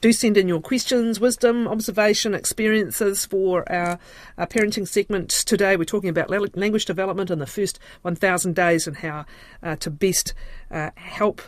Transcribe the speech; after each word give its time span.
Do 0.00 0.12
send 0.12 0.36
in 0.36 0.46
your 0.46 0.60
questions, 0.60 1.18
wisdom, 1.18 1.66
observation, 1.66 2.32
experiences 2.32 3.26
for 3.26 3.68
our, 3.68 3.98
our, 4.38 4.46
parenting 4.46 4.86
segment 4.86 5.28
today. 5.28 5.76
We're 5.76 5.86
talking 5.86 6.08
about 6.08 6.30
language 6.30 6.84
development 6.84 7.32
in 7.32 7.40
the 7.40 7.48
first 7.48 7.80
1,000 8.02 8.54
days 8.54 8.86
and 8.86 8.98
how 8.98 9.24
uh, 9.60 9.74
to 9.74 9.90
best 9.90 10.34
uh, 10.70 10.90
help 10.94 11.42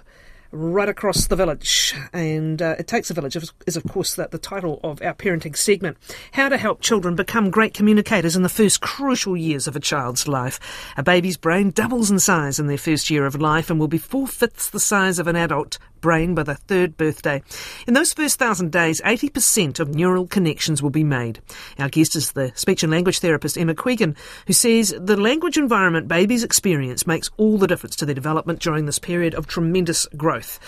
right 0.50 0.88
across 0.88 1.28
the 1.28 1.36
village. 1.36 1.94
And 2.12 2.60
uh, 2.60 2.74
It 2.76 2.88
Takes 2.88 3.08
a 3.08 3.14
Village 3.14 3.36
is, 3.68 3.76
of 3.76 3.84
course, 3.84 4.16
the, 4.16 4.26
the 4.28 4.38
title 4.38 4.80
of 4.82 5.00
our 5.00 5.14
parenting 5.14 5.56
segment. 5.56 5.96
How 6.32 6.48
to 6.48 6.56
help 6.56 6.80
children 6.80 7.14
become 7.14 7.50
great 7.50 7.72
communicators 7.72 8.34
in 8.34 8.42
the 8.42 8.48
first 8.48 8.80
crucial 8.80 9.36
years 9.36 9.68
of 9.68 9.76
a 9.76 9.80
child's 9.80 10.26
life. 10.26 10.58
A 10.96 11.04
baby's 11.04 11.36
brain 11.36 11.70
doubles 11.70 12.10
in 12.10 12.18
size 12.18 12.58
in 12.58 12.66
their 12.66 12.78
first 12.78 13.10
year 13.10 13.26
of 13.26 13.40
life 13.40 13.70
and 13.70 13.78
will 13.78 13.86
be 13.86 13.98
four 13.98 14.26
fifths 14.26 14.70
the 14.70 14.80
size 14.80 15.20
of 15.20 15.28
an 15.28 15.36
adult 15.36 15.78
brain 16.00 16.34
by 16.34 16.42
the 16.42 16.54
third 16.54 16.96
birthday. 16.96 17.42
In 17.86 17.94
those 17.94 18.12
first 18.12 18.38
thousand 18.38 18.72
days, 18.72 19.00
80% 19.02 19.80
of 19.80 19.94
neural 19.94 20.26
connections 20.26 20.82
will 20.82 20.90
be 20.90 21.04
made. 21.04 21.40
Our 21.78 21.88
guest 21.88 22.16
is 22.16 22.32
the 22.32 22.52
speech 22.54 22.82
and 22.82 22.92
language 22.92 23.20
therapist 23.20 23.58
Emma 23.58 23.74
Quigan, 23.74 24.16
who 24.46 24.52
says 24.52 24.94
the 24.98 25.16
language 25.16 25.58
environment 25.58 26.08
babies 26.08 26.44
experience 26.44 27.06
makes 27.06 27.30
all 27.36 27.58
the 27.58 27.66
difference 27.66 27.96
to 27.96 28.06
their 28.06 28.14
development 28.14 28.60
during 28.60 28.86
this 28.86 28.98
period 28.98 29.34
of 29.34 29.46
tremendous 29.46 30.06
growth. 30.16 30.58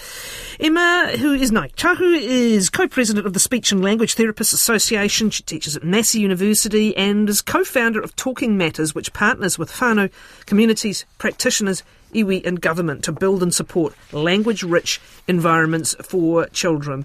Emma, 0.61 1.13
who 1.19 1.33
is 1.33 1.51
Ngāi 1.51 1.75
Tahu, 1.75 2.19
is 2.21 2.71
co-president 2.71 3.27
of 3.27 3.33
the 3.33 3.41
Speech 3.41 3.73
and 3.73 3.83
Language 3.83 4.15
Therapists 4.15 4.53
Association. 4.53 5.31
She 5.31 5.43
teaches 5.43 5.77
at 5.77 5.85
Massey 5.85 6.21
University 6.21 6.97
and 6.97 7.29
is 7.29 7.43
co-founder 7.43 8.01
of 8.01 8.15
Talking 8.17 8.57
Matters, 8.57 8.95
which 8.95 9.13
partners 9.13 9.59
with 9.59 9.73
whānau 9.73 10.11
communities, 10.47 11.05
practitioners, 11.19 11.83
iwi 12.13 12.45
and 12.47 12.61
government 12.61 13.05
to 13.05 13.13
build 13.13 13.43
and 13.43 13.55
support 13.55 13.95
language-rich 14.13 15.01
environments 15.29 15.95
for 16.03 16.47
children. 16.49 17.05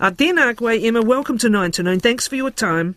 Uh, 0.00 0.10
tēnā 0.10 0.56
koe, 0.56 0.68
Emma. 0.68 1.02
Welcome 1.02 1.38
to 1.38 1.48
9 1.48 1.72
to 1.72 1.82
Noon. 1.82 2.00
Thanks 2.00 2.26
for 2.26 2.36
your 2.36 2.50
time. 2.50 2.96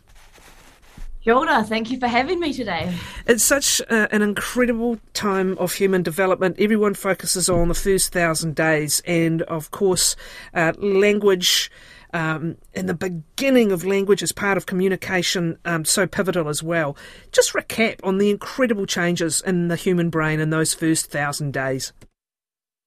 Kia 1.23 1.33
ora. 1.35 1.63
Thank 1.65 1.91
you 1.91 1.99
for 1.99 2.07
having 2.07 2.39
me 2.39 2.53
today. 2.53 2.95
It's 3.27 3.43
such 3.43 3.81
uh, 3.89 4.07
an 4.09 4.21
incredible 4.21 4.99
time 5.13 5.57
of 5.57 5.73
human 5.73 6.01
development. 6.01 6.55
Everyone 6.57 6.93
focuses 6.93 7.49
on 7.49 7.67
the 7.67 7.73
first 7.73 8.13
thousand 8.13 8.55
days, 8.55 9.01
and 9.05 9.41
of 9.43 9.69
course, 9.71 10.15
uh, 10.53 10.71
language 10.77 11.69
um, 12.13 12.57
in 12.73 12.85
the 12.85 12.93
beginning 12.93 13.71
of 13.71 13.85
language 13.85 14.23
as 14.23 14.31
part 14.31 14.57
of 14.57 14.65
communication 14.65 15.57
um, 15.65 15.85
so 15.85 16.07
pivotal 16.07 16.49
as 16.49 16.63
well. 16.63 16.97
Just 17.31 17.53
recap 17.53 17.99
on 18.03 18.17
the 18.17 18.29
incredible 18.29 18.85
changes 18.85 19.41
in 19.41 19.67
the 19.67 19.75
human 19.75 20.09
brain 20.09 20.39
in 20.39 20.49
those 20.49 20.73
first 20.73 21.11
thousand 21.11 21.53
days. 21.53 21.93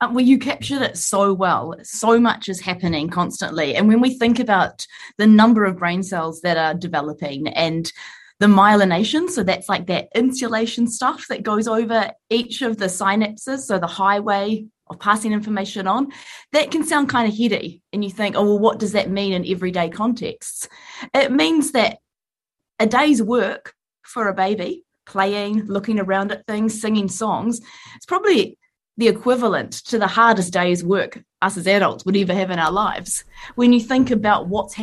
Uh, 0.00 0.08
well, 0.10 0.24
you 0.24 0.36
captured 0.36 0.82
it 0.82 0.98
so 0.98 1.32
well. 1.32 1.76
So 1.84 2.18
much 2.18 2.48
is 2.48 2.60
happening 2.60 3.08
constantly. 3.08 3.76
And 3.76 3.86
when 3.86 4.00
we 4.00 4.18
think 4.18 4.40
about 4.40 4.84
the 5.16 5.28
number 5.28 5.64
of 5.64 5.78
brain 5.78 6.02
cells 6.02 6.40
that 6.40 6.56
are 6.56 6.74
developing 6.74 7.46
and 7.48 7.90
the 8.40 8.48
myelination, 8.48 9.30
so 9.30 9.44
that's 9.44 9.68
like 9.68 9.86
that 9.86 10.08
insulation 10.16 10.88
stuff 10.88 11.26
that 11.28 11.44
goes 11.44 11.68
over 11.68 12.10
each 12.30 12.62
of 12.62 12.78
the 12.78 12.86
synapses, 12.86 13.60
so 13.60 13.78
the 13.78 13.86
highway 13.86 14.64
of 14.92 15.00
passing 15.00 15.32
information 15.32 15.86
on, 15.86 16.12
that 16.52 16.70
can 16.70 16.84
sound 16.84 17.08
kind 17.08 17.28
of 17.28 17.36
heady. 17.36 17.82
And 17.92 18.04
you 18.04 18.10
think, 18.10 18.36
oh, 18.36 18.44
well, 18.44 18.58
what 18.58 18.78
does 18.78 18.92
that 18.92 19.10
mean 19.10 19.32
in 19.32 19.46
everyday 19.46 19.88
contexts? 19.88 20.68
It 21.14 21.32
means 21.32 21.72
that 21.72 21.98
a 22.78 22.86
day's 22.86 23.22
work 23.22 23.74
for 24.02 24.28
a 24.28 24.34
baby, 24.34 24.84
playing, 25.06 25.66
looking 25.66 25.98
around 25.98 26.32
at 26.32 26.46
things, 26.46 26.80
singing 26.80 27.08
songs, 27.08 27.60
it's 27.96 28.06
probably 28.06 28.58
the 28.96 29.08
equivalent 29.08 29.72
to 29.72 29.98
the 29.98 30.06
hardest 30.06 30.52
day's 30.52 30.84
work 30.84 31.22
us 31.40 31.56
as 31.56 31.66
adults 31.66 32.04
would 32.04 32.16
ever 32.16 32.34
have 32.34 32.50
in 32.50 32.58
our 32.58 32.70
lives. 32.70 33.24
When 33.54 33.72
you 33.72 33.80
think 33.80 34.10
about 34.10 34.48
what's 34.48 34.74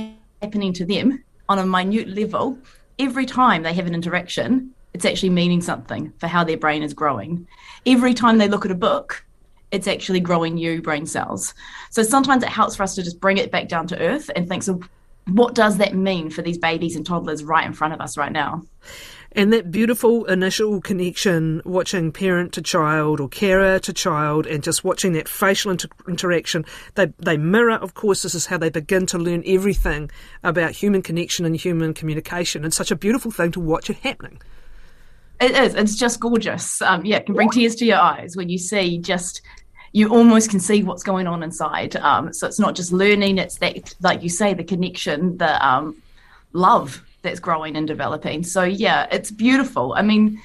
happening 0.41 0.73
to 0.73 0.85
them 0.85 1.23
on 1.47 1.59
a 1.59 1.65
minute 1.65 2.09
level, 2.09 2.57
every 2.97 3.25
time 3.25 3.63
they 3.63 3.73
have 3.73 3.87
an 3.87 3.95
interaction, 3.95 4.73
it's 4.93 5.05
actually 5.05 5.29
meaning 5.29 5.61
something 5.61 6.11
for 6.17 6.27
how 6.27 6.43
their 6.43 6.57
brain 6.57 6.83
is 6.83 6.93
growing. 6.93 7.47
Every 7.85 8.13
time 8.13 8.37
they 8.37 8.47
look 8.47 8.65
at 8.65 8.71
a 8.71 8.75
book, 8.75 9.25
it's 9.71 9.87
actually 9.87 10.19
growing 10.19 10.55
new 10.55 10.81
brain 10.81 11.05
cells. 11.05 11.53
So 11.91 12.03
sometimes 12.03 12.43
it 12.43 12.49
helps 12.49 12.75
for 12.75 12.83
us 12.83 12.95
to 12.95 13.03
just 13.03 13.19
bring 13.19 13.37
it 13.37 13.51
back 13.51 13.67
down 13.67 13.87
to 13.87 13.99
earth 13.99 14.29
and 14.35 14.47
think, 14.47 14.63
so 14.63 14.79
what 15.27 15.53
does 15.53 15.77
that 15.77 15.95
mean 15.95 16.29
for 16.29 16.41
these 16.41 16.57
babies 16.57 16.95
and 16.95 17.05
toddlers 17.05 17.43
right 17.43 17.65
in 17.65 17.73
front 17.73 17.93
of 17.93 18.01
us 18.01 18.17
right 18.17 18.31
now? 18.31 18.63
And 19.33 19.53
that 19.53 19.69
beautiful 19.69 20.25
initial 20.25 20.81
connection, 20.81 21.61
watching 21.63 22.11
parent 22.11 22.51
to 22.53 22.63
child 22.63 23.19
or 23.19 23.29
carer 23.29 23.77
to 23.77 23.93
child, 23.93 24.47
and 24.47 24.63
just 24.63 24.83
watching 24.83 25.13
that 25.13 25.29
facial 25.29 25.69
inter- 25.69 25.87
interaction, 26.07 26.65
they, 26.95 27.13
they 27.19 27.37
mirror, 27.37 27.75
of 27.75 27.93
course, 27.93 28.23
this 28.23 28.33
is 28.33 28.47
how 28.47 28.57
they 28.57 28.71
begin 28.71 29.05
to 29.05 29.19
learn 29.19 29.43
everything 29.45 30.09
about 30.43 30.71
human 30.71 31.03
connection 31.03 31.45
and 31.45 31.55
human 31.55 31.93
communication. 31.93 32.65
It's 32.65 32.75
such 32.75 32.89
a 32.89 32.95
beautiful 32.95 33.29
thing 33.29 33.51
to 33.51 33.59
watch 33.59 33.91
it 33.91 33.97
happening. 33.97 34.41
It 35.39 35.51
is. 35.51 35.75
It's 35.75 35.95
just 35.95 36.19
gorgeous. 36.19 36.81
Um, 36.81 37.05
yeah, 37.05 37.17
it 37.17 37.27
can 37.27 37.35
bring 37.35 37.49
tears 37.51 37.75
to 37.75 37.85
your 37.85 37.99
eyes 37.99 38.35
when 38.35 38.49
you 38.49 38.57
see 38.57 38.97
just 38.97 39.41
you 39.91 40.09
almost 40.09 40.49
can 40.49 40.59
see 40.59 40.83
what's 40.83 41.03
going 41.03 41.27
on 41.27 41.43
inside. 41.43 41.95
Um, 41.95 42.33
so 42.33 42.47
it's 42.47 42.59
not 42.59 42.75
just 42.75 42.91
learning; 42.91 43.37
it's 43.37 43.57
that, 43.57 43.93
like 44.01 44.23
you 44.23 44.29
say, 44.29 44.53
the 44.53 44.63
connection, 44.63 45.37
the 45.37 45.65
um, 45.65 46.01
love 46.53 47.03
that's 47.21 47.39
growing 47.39 47.75
and 47.75 47.87
developing. 47.87 48.43
So 48.43 48.63
yeah, 48.63 49.07
it's 49.11 49.31
beautiful. 49.31 49.93
I 49.95 50.01
mean, 50.01 50.41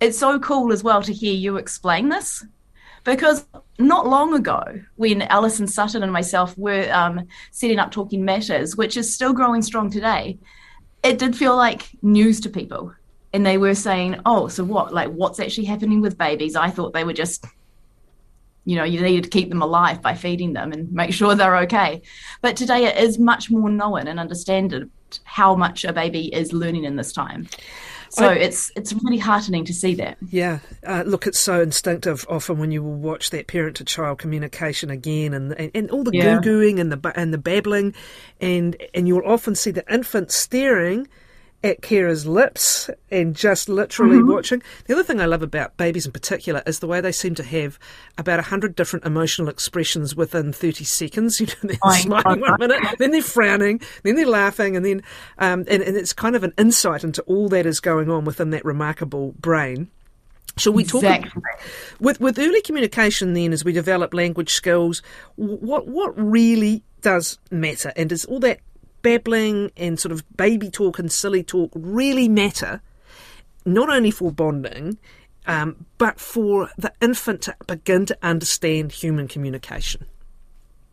it's 0.00 0.18
so 0.18 0.38
cool 0.38 0.72
as 0.72 0.82
well 0.82 1.02
to 1.02 1.12
hear 1.12 1.34
you 1.34 1.56
explain 1.56 2.08
this 2.08 2.44
because 3.04 3.44
not 3.78 4.06
long 4.06 4.34
ago, 4.34 4.62
when 4.96 5.22
Alison 5.22 5.66
Sutton 5.66 6.02
and 6.02 6.12
myself 6.12 6.56
were 6.56 6.88
um, 6.92 7.26
setting 7.50 7.78
up 7.78 7.90
Talking 7.90 8.24
Matters, 8.24 8.76
which 8.76 8.96
is 8.96 9.12
still 9.12 9.32
growing 9.32 9.62
strong 9.62 9.90
today, 9.90 10.38
it 11.02 11.18
did 11.18 11.36
feel 11.36 11.56
like 11.56 11.88
news 12.02 12.40
to 12.40 12.48
people 12.48 12.94
and 13.32 13.46
they 13.46 13.58
were 13.58 13.74
saying, 13.74 14.20
"Oh, 14.26 14.48
so 14.48 14.64
what? 14.64 14.92
Like, 14.92 15.10
what's 15.10 15.40
actually 15.40 15.64
happening 15.64 16.00
with 16.00 16.18
babies?" 16.18 16.56
I 16.56 16.70
thought 16.70 16.92
they 16.92 17.04
were 17.04 17.12
just, 17.12 17.46
you 18.64 18.76
know, 18.76 18.84
you 18.84 19.00
needed 19.00 19.24
to 19.24 19.30
keep 19.30 19.48
them 19.48 19.62
alive 19.62 20.00
by 20.00 20.14
feeding 20.14 20.52
them 20.52 20.72
and 20.72 20.92
make 20.92 21.12
sure 21.14 21.34
they're 21.34 21.58
okay. 21.58 22.02
But 22.40 22.56
today 22.56 22.86
it 22.86 22.96
is 22.96 23.18
much 23.18 23.50
more 23.50 23.70
known 23.70 24.06
and 24.06 24.20
understood 24.20 24.90
how 25.24 25.54
much 25.54 25.84
a 25.84 25.92
baby 25.92 26.34
is 26.34 26.52
learning 26.52 26.84
in 26.84 26.96
this 26.96 27.12
time. 27.12 27.48
So 28.12 28.28
I, 28.28 28.34
it's 28.34 28.70
it's 28.76 28.92
really 28.92 29.16
heartening 29.16 29.64
to 29.64 29.72
see 29.72 29.94
that. 29.94 30.18
Yeah, 30.28 30.58
uh, 30.86 31.02
look, 31.06 31.26
it's 31.26 31.40
so 31.40 31.62
instinctive. 31.62 32.26
Often 32.28 32.58
when 32.58 32.70
you 32.70 32.82
will 32.82 32.94
watch 32.94 33.30
that 33.30 33.46
parent 33.46 33.76
to 33.76 33.84
child 33.84 34.18
communication 34.18 34.90
again, 34.90 35.32
and, 35.32 35.52
and, 35.52 35.70
and 35.74 35.90
all 35.90 36.04
the 36.04 36.10
yeah. 36.12 36.38
goo 36.38 36.60
gooing 36.60 36.78
and 36.78 36.92
the 36.92 37.12
and 37.16 37.32
the 37.32 37.38
babbling, 37.38 37.94
and 38.38 38.76
and 38.94 39.08
you'll 39.08 39.26
often 39.26 39.54
see 39.54 39.70
the 39.70 39.84
infant 39.90 40.30
staring 40.30 41.08
at 41.64 41.80
Kira's 41.80 42.26
lips 42.26 42.90
and 43.10 43.36
just 43.36 43.68
literally 43.68 44.16
mm-hmm. 44.16 44.32
watching. 44.32 44.62
The 44.86 44.94
other 44.94 45.02
thing 45.02 45.20
I 45.20 45.26
love 45.26 45.42
about 45.42 45.76
babies 45.76 46.06
in 46.06 46.12
particular 46.12 46.62
is 46.66 46.80
the 46.80 46.86
way 46.86 47.00
they 47.00 47.12
seem 47.12 47.34
to 47.36 47.42
have 47.42 47.78
about 48.18 48.38
a 48.38 48.42
hundred 48.42 48.74
different 48.74 49.04
emotional 49.04 49.48
expressions 49.48 50.16
within 50.16 50.52
thirty 50.52 50.84
seconds. 50.84 51.40
You 51.42 51.46
know, 51.46 51.74
they're 51.74 51.98
smiling 51.98 52.40
one 52.40 52.60
minute, 52.60 52.82
then 52.98 53.10
they're 53.10 53.20
frowning, 53.20 53.80
then 54.04 54.14
they're 54.14 54.26
laughing, 54.26 54.76
and 54.76 54.86
then 54.86 55.02
um, 55.38 55.64
and, 55.68 55.82
and 55.82 55.96
it's 55.96 56.12
kind 56.12 56.36
of 56.36 56.44
an 56.44 56.52
insight 56.56 57.02
into 57.02 57.20
all 57.22 57.48
that 57.48 57.66
is 57.66 57.80
going 57.80 58.10
on 58.10 58.24
within 58.24 58.50
that 58.50 58.64
remarkable 58.64 59.34
brain. 59.40 59.90
Shall 60.56 60.72
we 60.72 60.84
talk 60.84 61.02
exactly. 61.02 61.42
with 61.98 62.20
with 62.20 62.38
early 62.38 62.60
communication 62.60 63.32
then 63.32 63.52
as 63.52 63.64
we 63.64 63.72
develop 63.72 64.14
language 64.14 64.52
skills? 64.52 65.02
What 65.36 65.88
what 65.88 66.12
really 66.16 66.84
does 67.00 67.38
matter, 67.50 67.92
and 67.96 68.12
is 68.12 68.24
all 68.26 68.38
that 68.40 68.60
babbling 69.02 69.70
and 69.76 69.98
sort 69.98 70.12
of 70.12 70.24
baby 70.36 70.70
talk 70.70 70.98
and 70.98 71.10
silly 71.10 71.42
talk 71.42 71.70
really 71.74 72.28
matter, 72.28 72.80
not 73.64 73.90
only 73.90 74.10
for 74.10 74.32
bonding, 74.32 74.98
um, 75.46 75.86
but 75.98 76.20
for 76.20 76.70
the 76.78 76.92
infant 77.00 77.42
to 77.42 77.56
begin 77.66 78.06
to 78.06 78.18
understand 78.22 78.92
human 78.92 79.28
communication. 79.28 80.06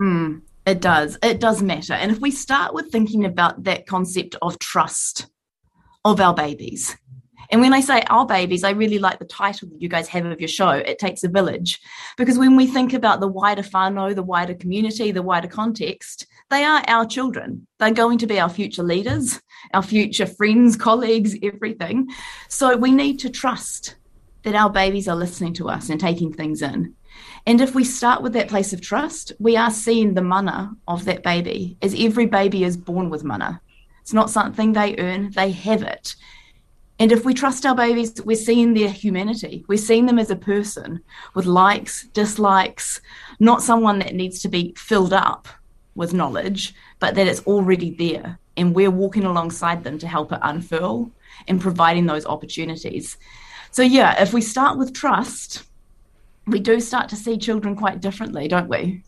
Mm, 0.02 0.42
it 0.66 0.82
does. 0.82 1.18
It 1.22 1.40
does 1.40 1.62
matter. 1.62 1.94
And 1.94 2.12
if 2.12 2.20
we 2.20 2.32
start 2.32 2.74
with 2.74 2.92
thinking 2.92 3.26
about 3.26 3.64
that 3.64 3.86
concept 3.86 4.36
of 4.42 4.58
trust 4.60 5.28
of 6.04 6.20
our 6.20 6.34
babies, 6.34 6.96
and 7.52 7.62
when 7.62 7.74
I 7.74 7.82
say 7.82 8.04
our 8.10 8.26
babies, 8.26 8.64
I 8.64 8.72
really 8.72 9.00
like 9.00 9.18
the 9.18 9.26
title 9.26 9.70
that 9.70 9.82
you 9.82 9.90
guys 9.90 10.08
have 10.10 10.26
of 10.26 10.40
your 10.40 10.48
show, 10.48 10.70
It 10.70 11.00
Takes 11.00 11.24
a 11.24 11.30
Village. 11.30 11.80
Because 12.16 12.38
when 12.38 12.56
we 12.56 12.68
think 12.68 12.94
about 12.94 13.22
the 13.22 13.28
wider 13.28 13.64
whānau, 13.64 14.14
the 14.14 14.22
wider 14.22 14.54
community, 14.54 15.12
the 15.12 15.24
wider 15.24 15.48
context, 15.48 16.28
they 16.50 16.64
are 16.64 16.84
our 16.88 17.06
children. 17.06 17.68
They're 17.78 17.92
going 17.92 18.18
to 18.20 18.28
be 18.28 18.40
our 18.40 18.50
future 18.50 18.84
leaders, 18.84 19.40
our 19.74 19.84
future 19.84 20.26
friends, 20.26 20.76
colleagues, 20.88 21.36
everything. 21.44 22.10
So 22.48 22.76
we 22.76 22.92
need 22.92 23.18
to 23.20 23.30
trust 23.30 23.96
that 24.44 24.56
our 24.56 24.70
babies 24.70 25.08
are 25.08 25.16
listening 25.16 25.54
to 25.54 25.70
us 25.70 25.90
and 25.90 26.00
taking 26.00 26.34
things 26.34 26.62
in. 26.62 26.96
And 27.46 27.62
if 27.62 27.76
we 27.76 27.84
start 27.84 28.22
with 28.22 28.34
that 28.34 28.48
place 28.48 28.74
of 28.74 28.82
trust, 28.82 29.34
we 29.40 29.58
are 29.58 29.72
seeing 29.72 30.14
the 30.14 30.22
mana 30.22 30.76
of 30.88 31.06
that 31.06 31.24
baby, 31.24 31.78
as 31.82 31.96
every 31.98 32.26
baby 32.26 32.64
is 32.64 32.78
born 32.78 33.10
with 33.10 33.24
mana. 33.24 33.62
It's 34.02 34.14
not 34.14 34.30
something 34.30 34.74
they 34.74 34.96
earn, 34.98 35.32
they 35.32 35.52
have 35.52 35.84
it. 35.84 36.16
And 36.98 37.12
if 37.12 37.24
we 37.24 37.34
trust 37.34 37.66
our 37.66 37.76
babies, 37.76 38.22
we're 38.24 38.36
seeing 38.36 38.74
their 38.74 38.90
humanity. 38.90 39.64
We're 39.68 39.78
seeing 39.78 40.06
them 40.06 40.20
as 40.20 40.30
a 40.30 40.36
person 40.36 41.02
with 41.34 41.46
likes, 41.46 42.08
dislikes, 42.08 43.02
not 43.40 43.62
someone 43.62 44.00
that 44.00 44.16
needs 44.16 44.42
to 44.42 44.50
be 44.50 44.74
filled 44.78 45.14
up 45.14 45.48
with 46.00 46.14
knowledge, 46.14 46.74
but 47.00 47.14
that 47.14 47.28
it's 47.28 47.46
already 47.46 47.92
there. 47.92 48.40
And 48.58 48.74
we're 48.74 48.90
walking 48.90 49.26
alongside 49.26 49.84
them 49.84 50.00
to 50.00 50.08
help 50.08 50.32
it 50.32 50.40
unfurl 50.42 51.12
and 51.48 51.62
providing 51.62 52.08
those 52.08 52.26
opportunities. 52.26 53.18
So, 53.72 53.84
yeah, 53.84 54.20
if 54.22 54.34
we 54.34 54.42
start 54.42 54.80
with 54.80 54.94
trust, 54.94 55.64
we 56.48 56.60
do 56.60 56.80
start 56.80 57.10
to 57.10 57.16
see 57.16 57.38
children 57.38 57.76
quite 57.76 58.02
differently, 58.02 58.48
don't 58.48 58.70
we? 58.70 59.04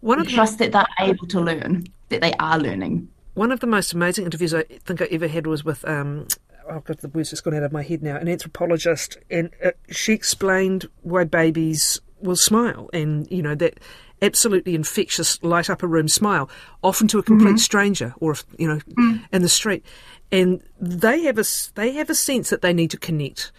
One 0.00 0.20
of 0.20 0.28
trust 0.28 0.58
the, 0.58 0.68
that 0.68 0.88
they're 0.98 1.08
able 1.08 1.26
to 1.28 1.40
learn, 1.40 1.86
that 2.10 2.20
they 2.20 2.34
are 2.34 2.58
learning. 2.58 3.08
One 3.34 3.52
of 3.52 3.60
the 3.60 3.66
most 3.66 3.94
amazing 3.94 4.26
interviews 4.26 4.52
I 4.52 4.64
think 4.64 5.00
I 5.00 5.06
ever 5.06 5.28
had 5.28 5.46
was 5.46 5.64
with 5.64 5.88
um, 5.88 6.26
oh 6.68 6.80
god, 6.80 6.98
the 6.98 7.08
words 7.08 7.30
just 7.30 7.44
gone 7.44 7.54
out 7.54 7.62
of 7.62 7.72
my 7.72 7.82
head 7.82 8.02
now. 8.02 8.16
An 8.16 8.28
anthropologist, 8.28 9.16
and 9.30 9.50
uh, 9.64 9.70
she 9.90 10.12
explained 10.12 10.86
why 11.02 11.24
babies 11.24 12.00
will 12.20 12.36
smile, 12.36 12.90
and 12.92 13.30
you 13.30 13.42
know 13.42 13.54
that 13.54 13.80
absolutely 14.22 14.74
infectious, 14.74 15.42
light 15.42 15.68
up 15.68 15.82
a 15.82 15.86
room 15.86 16.08
smile, 16.08 16.48
often 16.82 17.08
to 17.08 17.18
a 17.18 17.22
complete 17.22 17.50
mm-hmm. 17.50 17.56
stranger 17.58 18.14
or 18.20 18.36
you 18.56 18.68
know 18.68 18.78
mm. 18.98 19.22
in 19.32 19.42
the 19.42 19.48
street, 19.48 19.84
and 20.30 20.62
they 20.80 21.22
have 21.22 21.38
a 21.38 21.44
they 21.74 21.92
have 21.92 22.08
a 22.08 22.14
sense 22.14 22.48
that 22.50 22.62
they 22.62 22.72
need 22.72 22.90
to 22.92 22.98
connect. 22.98 23.52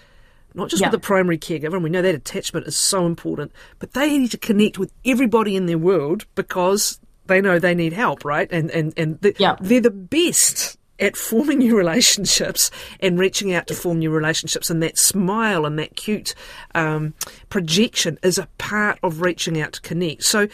Not 0.55 0.69
just 0.69 0.83
with 0.83 0.91
the 0.91 0.99
primary 0.99 1.39
caregiver, 1.39 1.73
and 1.73 1.83
we 1.83 1.89
know 1.89 2.03
that 2.03 2.13
attachment 2.13 2.67
is 2.67 2.79
so 2.79 3.07
important, 3.07 3.51
but 3.79 3.93
they 3.93 4.17
need 4.17 4.31
to 4.31 4.37
connect 4.37 4.77
with 4.77 4.93
everybody 5.03 5.55
in 5.55 5.65
their 5.65 5.79
world 5.79 6.27
because 6.35 6.99
they 7.25 7.41
know 7.41 7.57
they 7.57 7.73
need 7.73 7.93
help, 7.93 8.23
right? 8.23 8.51
And 8.51 8.69
and 8.69 8.93
and 8.95 9.19
the, 9.21 9.35
they're 9.61 9.81
the 9.81 9.89
best 9.89 10.77
at 10.99 11.17
forming 11.17 11.59
new 11.59 11.75
relationships 11.75 12.69
and 12.99 13.19
reaching 13.19 13.53
out 13.53 13.67
to 13.67 13.73
form 13.73 13.99
new 13.99 14.11
relationships. 14.11 14.69
And 14.69 14.81
that 14.83 14.97
smile 14.97 15.65
and 15.65 15.77
that 15.79 15.95
cute 15.95 16.35
um, 16.75 17.13
projection 17.49 18.19
is 18.23 18.37
a 18.37 18.47
part 18.57 18.99
of 19.03 19.21
reaching 19.21 19.59
out 19.59 19.73
to 19.73 19.81
connect. 19.81 20.23
So 20.23 20.47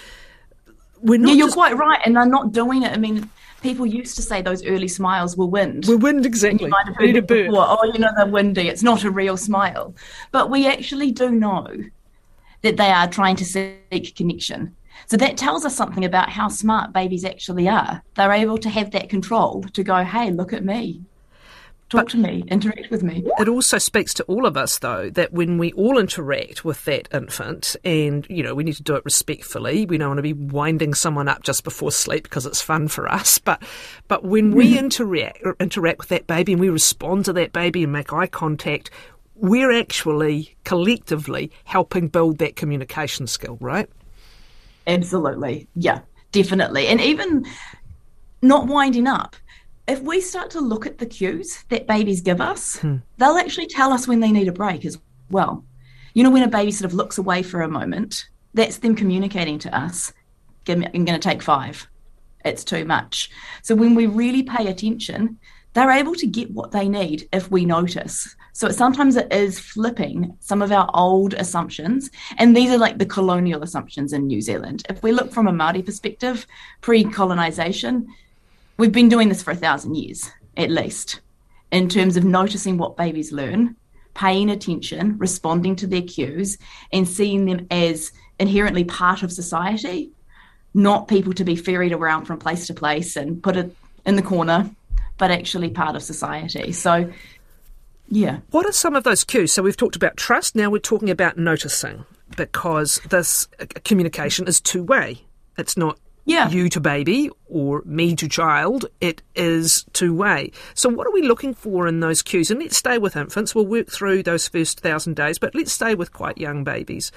we're 1.01 1.19
not. 1.19 1.30
Yeah, 1.30 1.36
you're 1.36 1.47
just, 1.47 1.57
quite 1.57 1.77
right. 1.77 2.00
And 2.06 2.15
they're 2.15 2.25
not 2.25 2.51
doing 2.51 2.83
it. 2.83 2.91
I 2.91 2.97
mean, 2.97 3.30
people 3.62 3.86
used 3.86 4.15
to 4.15 4.21
say 4.21 4.41
those 4.41 4.65
early 4.65 4.88
smiles 4.88 5.38
were 5.38 5.45
wind. 5.45 5.86
Were 5.86 5.97
wind, 5.97 6.25
exactly. 6.25 6.65
You 6.65 6.69
might 6.69 6.88
have 6.88 6.95
heard 6.95 7.15
it 7.15 7.27
before. 7.27 7.65
Oh, 7.68 7.92
you 7.94 8.00
know, 8.00 8.09
they're 8.15 8.25
windy. 8.25 8.68
It's 8.68 8.83
not 8.83 9.03
a 9.03 9.12
real 9.12 9.38
smile. 9.38 9.94
But 10.31 10.50
we 10.50 10.68
actually 10.68 11.12
do 11.12 11.31
know 11.31 11.68
that 12.62 12.77
they 12.77 12.89
are 12.89 13.07
trying 13.07 13.35
to 13.38 13.45
seek 13.45 14.15
connection. 14.15 14.75
So 15.07 15.17
that 15.17 15.37
tells 15.37 15.65
us 15.65 15.75
something 15.75 16.05
about 16.05 16.29
how 16.29 16.47
smart 16.47 16.93
babies 16.93 17.25
actually 17.25 17.67
are. 17.67 18.03
They're 18.15 18.31
able 18.31 18.57
to 18.59 18.69
have 18.69 18.91
that 18.91 19.09
control 19.09 19.63
to 19.73 19.83
go, 19.83 20.03
hey, 20.03 20.31
look 20.31 20.53
at 20.53 20.63
me. 20.63 21.03
Talk 21.89 22.01
but 22.01 22.09
to 22.09 22.17
me, 22.17 22.43
interact 22.49 22.91
with 22.91 23.01
me. 23.01 23.23
It 23.39 23.47
also 23.47 23.79
speaks 23.79 24.13
to 24.15 24.23
all 24.25 24.45
of 24.45 24.55
us, 24.55 24.77
though, 24.77 25.09
that 25.09 25.33
when 25.33 25.57
we 25.57 25.71
all 25.73 25.97
interact 25.97 26.63
with 26.63 26.85
that 26.85 27.09
infant, 27.11 27.75
and 27.83 28.27
you 28.29 28.43
know, 28.43 28.53
we 28.53 28.63
need 28.63 28.75
to 28.75 28.83
do 28.83 28.93
it 28.93 29.03
respectfully. 29.03 29.87
We 29.87 29.97
don't 29.97 30.09
want 30.09 30.19
to 30.19 30.21
be 30.21 30.33
winding 30.33 30.93
someone 30.93 31.27
up 31.27 31.41
just 31.41 31.63
before 31.63 31.91
sleep 31.91 32.23
because 32.23 32.45
it's 32.45 32.61
fun 32.61 32.87
for 32.87 33.11
us. 33.11 33.39
But, 33.49 33.63
but 34.07 34.23
when 34.23 34.51
we 34.51 34.75
mm. 34.75 34.79
interact 34.79 35.39
interact 35.59 35.97
with 35.97 36.09
that 36.09 36.27
baby 36.27 36.51
and 36.51 36.59
we 36.59 36.69
respond 36.69 37.25
to 37.25 37.33
that 37.33 37.51
baby 37.51 37.83
and 37.83 37.91
make 37.91 38.13
eye 38.13 38.27
contact, 38.27 38.91
we're 39.33 39.71
actually 39.71 40.55
collectively 40.65 41.51
helping 41.63 42.09
build 42.09 42.37
that 42.37 42.55
communication 42.55 43.25
skill, 43.25 43.57
right? 43.59 43.89
Absolutely. 44.87 45.67
Yeah, 45.75 46.01
definitely. 46.31 46.87
And 46.87 46.99
even 47.01 47.45
not 48.41 48.67
winding 48.67 49.07
up, 49.07 49.35
if 49.87 50.01
we 50.01 50.21
start 50.21 50.51
to 50.51 50.59
look 50.59 50.85
at 50.85 50.99
the 50.99 51.05
cues 51.05 51.63
that 51.69 51.87
babies 51.87 52.21
give 52.21 52.41
us, 52.41 52.77
hmm. 52.77 52.97
they'll 53.17 53.37
actually 53.37 53.67
tell 53.67 53.91
us 53.91 54.07
when 54.07 54.19
they 54.19 54.31
need 54.31 54.47
a 54.47 54.53
break 54.53 54.85
as 54.85 54.99
well. 55.29 55.65
You 56.13 56.23
know, 56.23 56.29
when 56.29 56.43
a 56.43 56.47
baby 56.47 56.71
sort 56.71 56.85
of 56.85 56.93
looks 56.93 57.17
away 57.17 57.43
for 57.43 57.61
a 57.61 57.67
moment, 57.67 58.27
that's 58.53 58.77
them 58.77 58.95
communicating 58.95 59.59
to 59.59 59.77
us, 59.77 60.13
I'm 60.67 60.81
going 60.81 61.05
to 61.05 61.19
take 61.19 61.41
five. 61.41 61.87
It's 62.45 62.63
too 62.63 62.85
much. 62.85 63.29
So 63.63 63.75
when 63.75 63.95
we 63.95 64.05
really 64.05 64.43
pay 64.43 64.67
attention, 64.67 65.39
they're 65.73 65.91
able 65.91 66.15
to 66.15 66.27
get 66.27 66.51
what 66.51 66.71
they 66.71 66.87
need 66.87 67.27
if 67.33 67.49
we 67.51 67.65
notice. 67.65 68.35
So 68.59 68.67
sometimes 68.71 69.15
it 69.15 69.31
is 69.31 69.57
flipping 69.57 70.35
some 70.41 70.61
of 70.61 70.73
our 70.73 70.91
old 70.94 71.33
assumptions, 71.33 72.11
and 72.38 72.53
these 72.53 72.69
are 72.71 72.77
like 72.77 72.97
the 72.97 73.06
colonial 73.06 73.63
assumptions 73.63 74.11
in 74.11 74.27
New 74.27 74.41
Zealand. 74.41 74.85
If 74.89 75.01
we 75.01 75.13
look 75.13 75.31
from 75.31 75.47
a 75.47 75.53
Maori 75.53 75.81
perspective, 75.81 76.45
pre-colonization, 76.81 78.13
we've 78.75 78.91
been 78.91 79.07
doing 79.07 79.29
this 79.29 79.41
for 79.41 79.51
a 79.51 79.56
thousand 79.56 79.95
years 79.95 80.29
at 80.57 80.69
least, 80.69 81.21
in 81.71 81.88
terms 81.88 82.17
of 82.17 82.25
noticing 82.25 82.77
what 82.77 82.97
babies 82.97 83.31
learn, 83.31 83.77
paying 84.13 84.50
attention, 84.50 85.17
responding 85.17 85.77
to 85.77 85.88
their 85.88 86.01
cues, 86.01 86.57
and 86.91 87.07
seeing 87.07 87.45
them 87.45 87.65
as 87.71 88.11
inherently 88.39 88.83
part 88.83 89.23
of 89.23 89.31
society, 89.31 90.11
not 90.73 91.07
people 91.07 91.31
to 91.31 91.45
be 91.45 91.56
ferried 91.56 91.94
around 91.94 92.25
from 92.25 92.38
place 92.38 92.67
to 92.67 92.73
place 92.73 93.15
and 93.15 93.41
put 93.41 93.56
it 93.56 93.73
in 94.06 94.17
the 94.17 94.21
corner 94.21 94.69
but 95.19 95.29
actually 95.29 95.69
part 95.69 95.95
of 95.95 96.01
society. 96.01 96.71
So, 96.71 97.11
yeah. 98.09 98.39
What 98.51 98.65
are 98.65 98.71
some 98.71 98.95
of 98.95 99.03
those 99.03 99.23
cues? 99.23 99.53
So 99.53 99.63
we've 99.63 99.77
talked 99.77 99.95
about 99.95 100.17
trust. 100.17 100.56
Now 100.56 100.69
we're 100.69 100.79
talking 100.79 101.09
about 101.09 101.38
noticing 101.38 102.06
because 102.35 103.00
this 103.09 103.47
uh, 103.59 103.65
communication 103.85 104.47
is 104.47 104.59
two 104.59 104.83
way. 104.83 105.25
It's 105.57 105.77
not 105.77 106.00
yeah. 106.25 106.50
you 106.50 106.69
to 106.69 106.79
baby 106.79 107.29
or 107.45 107.83
me 107.85 108.15
to 108.15 108.27
child. 108.27 108.85
It 109.00 109.21
is 109.35 109.85
two 109.94 110.13
way. 110.13 110.51
So 110.73 110.89
what 110.89 111.07
are 111.07 111.11
we 111.11 111.21
looking 111.21 111.53
for 111.53 111.88
in 111.88 112.00
those 112.00 112.21
cues? 112.21 112.50
And 112.50 112.59
let's 112.59 112.77
stay 112.77 112.97
with 112.97 113.15
infants. 113.15 113.53
We'll 113.53 113.67
work 113.67 113.89
through 113.89 114.23
those 114.23 114.47
first 114.47 114.79
thousand 114.79 115.15
days, 115.15 115.39
but 115.39 115.53
let's 115.53 115.71
stay 115.71 115.95
with 115.95 116.13
quite 116.13 116.38
young 116.38 116.63
babies. 116.63 117.11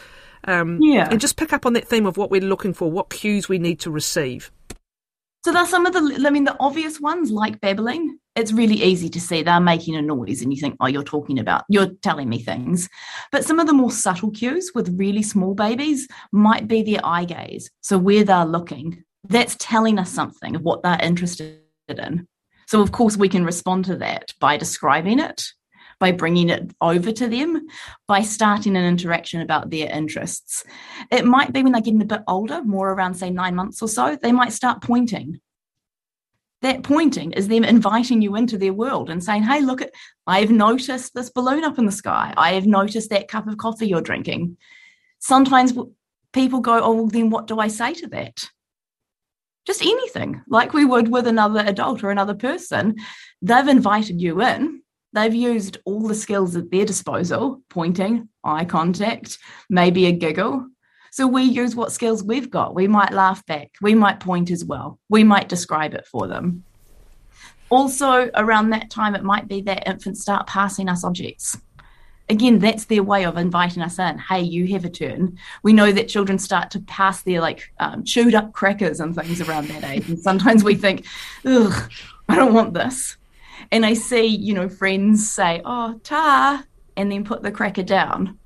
Um, 0.44 0.78
yeah. 0.80 1.08
And 1.10 1.20
just 1.20 1.36
pick 1.36 1.52
up 1.52 1.66
on 1.66 1.72
that 1.74 1.88
theme 1.88 2.06
of 2.06 2.16
what 2.16 2.30
we're 2.30 2.40
looking 2.40 2.74
for, 2.74 2.90
what 2.90 3.10
cues 3.10 3.48
we 3.48 3.58
need 3.58 3.80
to 3.80 3.90
receive. 3.90 4.50
So 5.44 5.52
that's 5.52 5.70
some 5.70 5.86
of 5.86 5.92
the, 5.92 6.24
I 6.26 6.30
mean, 6.30 6.44
the 6.44 6.56
obvious 6.60 7.00
ones 7.00 7.30
like 7.30 7.60
babbling. 7.60 8.18
It's 8.34 8.52
really 8.52 8.82
easy 8.82 9.08
to 9.10 9.20
see 9.20 9.42
they're 9.42 9.60
making 9.60 9.94
a 9.94 10.02
noise 10.02 10.40
and 10.40 10.52
you 10.52 10.60
think, 10.60 10.76
oh, 10.80 10.86
you're 10.86 11.02
talking 11.02 11.38
about, 11.38 11.64
you're 11.68 11.92
telling 12.00 12.28
me 12.28 12.40
things. 12.40 12.88
But 13.30 13.44
some 13.44 13.58
of 13.58 13.66
the 13.66 13.74
more 13.74 13.90
subtle 13.90 14.30
cues 14.30 14.72
with 14.74 14.98
really 14.98 15.22
small 15.22 15.54
babies 15.54 16.08
might 16.32 16.66
be 16.66 16.82
their 16.82 17.00
eye 17.04 17.24
gaze. 17.24 17.70
So 17.82 17.98
where 17.98 18.24
they're 18.24 18.46
looking, 18.46 19.04
that's 19.28 19.56
telling 19.58 19.98
us 19.98 20.10
something 20.10 20.56
of 20.56 20.62
what 20.62 20.82
they're 20.82 21.02
interested 21.02 21.58
in. 21.88 22.26
So, 22.66 22.80
of 22.80 22.90
course, 22.90 23.18
we 23.18 23.28
can 23.28 23.44
respond 23.44 23.84
to 23.86 23.96
that 23.96 24.32
by 24.40 24.56
describing 24.56 25.18
it 25.18 25.44
by 26.02 26.10
bringing 26.10 26.50
it 26.50 26.74
over 26.80 27.12
to 27.12 27.28
them, 27.28 27.64
by 28.08 28.22
starting 28.22 28.76
an 28.76 28.84
interaction 28.84 29.40
about 29.40 29.70
their 29.70 29.88
interests. 29.88 30.64
It 31.12 31.24
might 31.24 31.52
be 31.52 31.62
when 31.62 31.70
they're 31.70 31.80
getting 31.80 32.02
a 32.02 32.06
bit 32.06 32.22
older, 32.26 32.60
more 32.64 32.92
around, 32.92 33.14
say, 33.14 33.30
nine 33.30 33.54
months 33.54 33.80
or 33.80 33.88
so, 33.88 34.18
they 34.20 34.32
might 34.32 34.52
start 34.52 34.82
pointing. 34.82 35.40
That 36.62 36.82
pointing 36.82 37.32
is 37.32 37.48
them 37.48 37.64
inviting 37.64 38.22
you 38.22 38.36
into 38.36 38.56
their 38.56 38.72
world 38.72 39.10
and 39.10 39.22
saying, 39.22 39.42
Hey, 39.42 39.60
look 39.60 39.82
at, 39.82 39.92
I've 40.26 40.50
noticed 40.50 41.14
this 41.14 41.30
balloon 41.30 41.64
up 41.64 41.78
in 41.78 41.86
the 41.86 41.92
sky. 41.92 42.32
I 42.36 42.52
have 42.54 42.66
noticed 42.66 43.10
that 43.10 43.28
cup 43.28 43.46
of 43.46 43.58
coffee 43.58 43.86
you're 43.86 44.00
drinking. 44.00 44.56
Sometimes 45.18 45.74
people 46.32 46.60
go, 46.60 46.80
Oh, 46.82 46.92
well, 46.94 47.06
then 47.08 47.30
what 47.30 47.46
do 47.46 47.58
I 47.58 47.68
say 47.68 47.94
to 47.94 48.06
that? 48.08 48.44
Just 49.66 49.82
anything, 49.82 50.42
like 50.48 50.72
we 50.72 50.84
would 50.84 51.08
with 51.08 51.26
another 51.26 51.60
adult 51.60 52.02
or 52.02 52.10
another 52.10 52.34
person. 52.34 52.96
They've 53.42 53.68
invited 53.68 54.20
you 54.20 54.42
in 54.42 54.82
They've 55.12 55.34
used 55.34 55.78
all 55.84 56.08
the 56.08 56.14
skills 56.14 56.56
at 56.56 56.70
their 56.70 56.86
disposal 56.86 57.62
pointing, 57.68 58.28
eye 58.44 58.64
contact, 58.64 59.38
maybe 59.68 60.06
a 60.06 60.12
giggle. 60.12 60.66
So 61.12 61.26
we 61.26 61.42
use 61.42 61.76
what 61.76 61.92
skills 61.92 62.24
we've 62.24 62.50
got. 62.50 62.74
We 62.74 62.88
might 62.88 63.12
laugh 63.12 63.44
back, 63.46 63.70
we 63.80 63.94
might 63.94 64.18
point 64.18 64.50
as 64.50 64.64
well, 64.64 64.98
we 65.08 65.22
might 65.22 65.48
describe 65.48 65.94
it 65.94 66.06
for 66.06 66.26
them. 66.26 66.64
Also, 67.70 68.30
around 68.34 68.70
that 68.70 68.90
time, 68.90 69.14
it 69.14 69.22
might 69.22 69.46
be 69.46 69.62
that 69.62 69.86
infants 69.86 70.20
start 70.20 70.46
passing 70.46 70.88
us 70.88 71.04
objects. 71.04 71.56
Again, 72.28 72.58
that's 72.58 72.86
their 72.86 73.02
way 73.02 73.24
of 73.24 73.36
inviting 73.36 73.82
us 73.82 73.98
in. 73.98 74.18
Hey, 74.18 74.40
you 74.40 74.66
have 74.72 74.84
a 74.84 74.90
turn. 74.90 75.38
We 75.62 75.72
know 75.72 75.92
that 75.92 76.08
children 76.08 76.38
start 76.38 76.70
to 76.72 76.80
pass 76.80 77.22
their 77.22 77.40
like 77.40 77.70
um, 77.78 78.04
chewed 78.04 78.34
up 78.34 78.52
crackers 78.52 79.00
and 79.00 79.14
things 79.14 79.40
around 79.40 79.68
that 79.68 79.84
age. 79.84 80.08
And 80.08 80.18
sometimes 80.18 80.64
we 80.64 80.74
think, 80.74 81.06
ugh, 81.44 81.90
I 82.28 82.36
don't 82.36 82.54
want 82.54 82.74
this 82.74 83.16
and 83.70 83.86
I 83.86 83.94
see, 83.94 84.26
you 84.26 84.54
know, 84.54 84.68
friends 84.68 85.30
say, 85.30 85.62
oh, 85.64 85.98
ta, 86.02 86.64
and 86.96 87.10
then 87.10 87.24
put 87.24 87.42
the 87.42 87.50
cracker 87.50 87.82
down. 87.82 88.38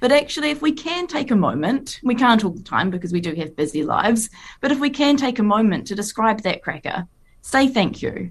But 0.00 0.12
actually, 0.12 0.50
if 0.50 0.62
we 0.62 0.72
can 0.72 1.06
take 1.06 1.30
a 1.30 1.36
moment, 1.36 2.00
we 2.04 2.14
can't 2.14 2.44
all 2.44 2.52
the 2.52 2.62
time 2.62 2.90
because 2.90 3.12
we 3.12 3.20
do 3.20 3.34
have 3.34 3.56
busy 3.56 3.82
lives, 3.84 4.30
but 4.60 4.70
if 4.70 4.78
we 4.78 4.90
can 4.90 5.16
take 5.16 5.38
a 5.38 5.42
moment 5.42 5.86
to 5.88 5.94
describe 5.94 6.42
that 6.42 6.62
cracker, 6.62 7.06
say 7.42 7.66
thank 7.66 8.00
you, 8.00 8.30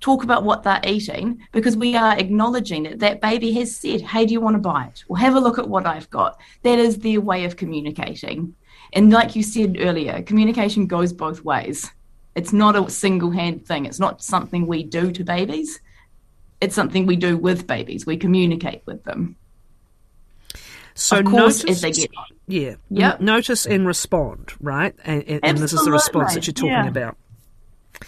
talk 0.00 0.22
about 0.22 0.44
what 0.44 0.62
they're 0.62 0.80
eating, 0.84 1.40
because 1.52 1.76
we 1.76 1.96
are 1.96 2.16
acknowledging 2.16 2.84
that 2.84 3.00
that 3.00 3.20
baby 3.20 3.52
has 3.52 3.74
said, 3.74 4.00
hey, 4.00 4.26
do 4.26 4.32
you 4.32 4.40
want 4.40 4.54
to 4.54 4.60
bite? 4.60 5.02
Or 5.08 5.18
have 5.18 5.34
a 5.34 5.40
look 5.40 5.58
at 5.58 5.68
what 5.68 5.86
I've 5.86 6.10
got. 6.10 6.40
That 6.62 6.78
is 6.78 6.98
their 6.98 7.20
way 7.20 7.44
of 7.44 7.56
communicating. 7.56 8.54
And 8.92 9.10
like 9.10 9.34
you 9.34 9.42
said 9.42 9.78
earlier, 9.80 10.22
communication 10.22 10.86
goes 10.86 11.12
both 11.12 11.42
ways. 11.44 11.90
It's 12.36 12.52
not 12.52 12.76
a 12.76 12.88
single 12.90 13.30
hand 13.30 13.66
thing. 13.66 13.86
It's 13.86 13.98
not 13.98 14.22
something 14.22 14.66
we 14.66 14.84
do 14.84 15.10
to 15.10 15.24
babies. 15.24 15.80
It's 16.60 16.74
something 16.74 17.06
we 17.06 17.16
do 17.16 17.36
with 17.36 17.66
babies. 17.66 18.06
We 18.06 18.18
communicate 18.18 18.82
with 18.86 19.02
them. 19.04 19.36
So 20.96 21.18
of 21.18 21.26
course, 21.26 21.62
as 21.64 21.82
they 21.82 21.92
get 21.92 22.10
Yeah. 22.46 22.76
Yep. 22.90 23.20
Notice 23.20 23.66
and 23.66 23.86
respond, 23.86 24.54
right? 24.60 24.94
And, 25.04 25.22
and, 25.24 25.40
and 25.44 25.58
this 25.58 25.72
is 25.72 25.84
the 25.84 25.92
response 25.92 26.34
that 26.34 26.46
you're 26.46 26.54
talking 26.54 26.70
yeah. 26.70 26.88
about. 26.88 27.16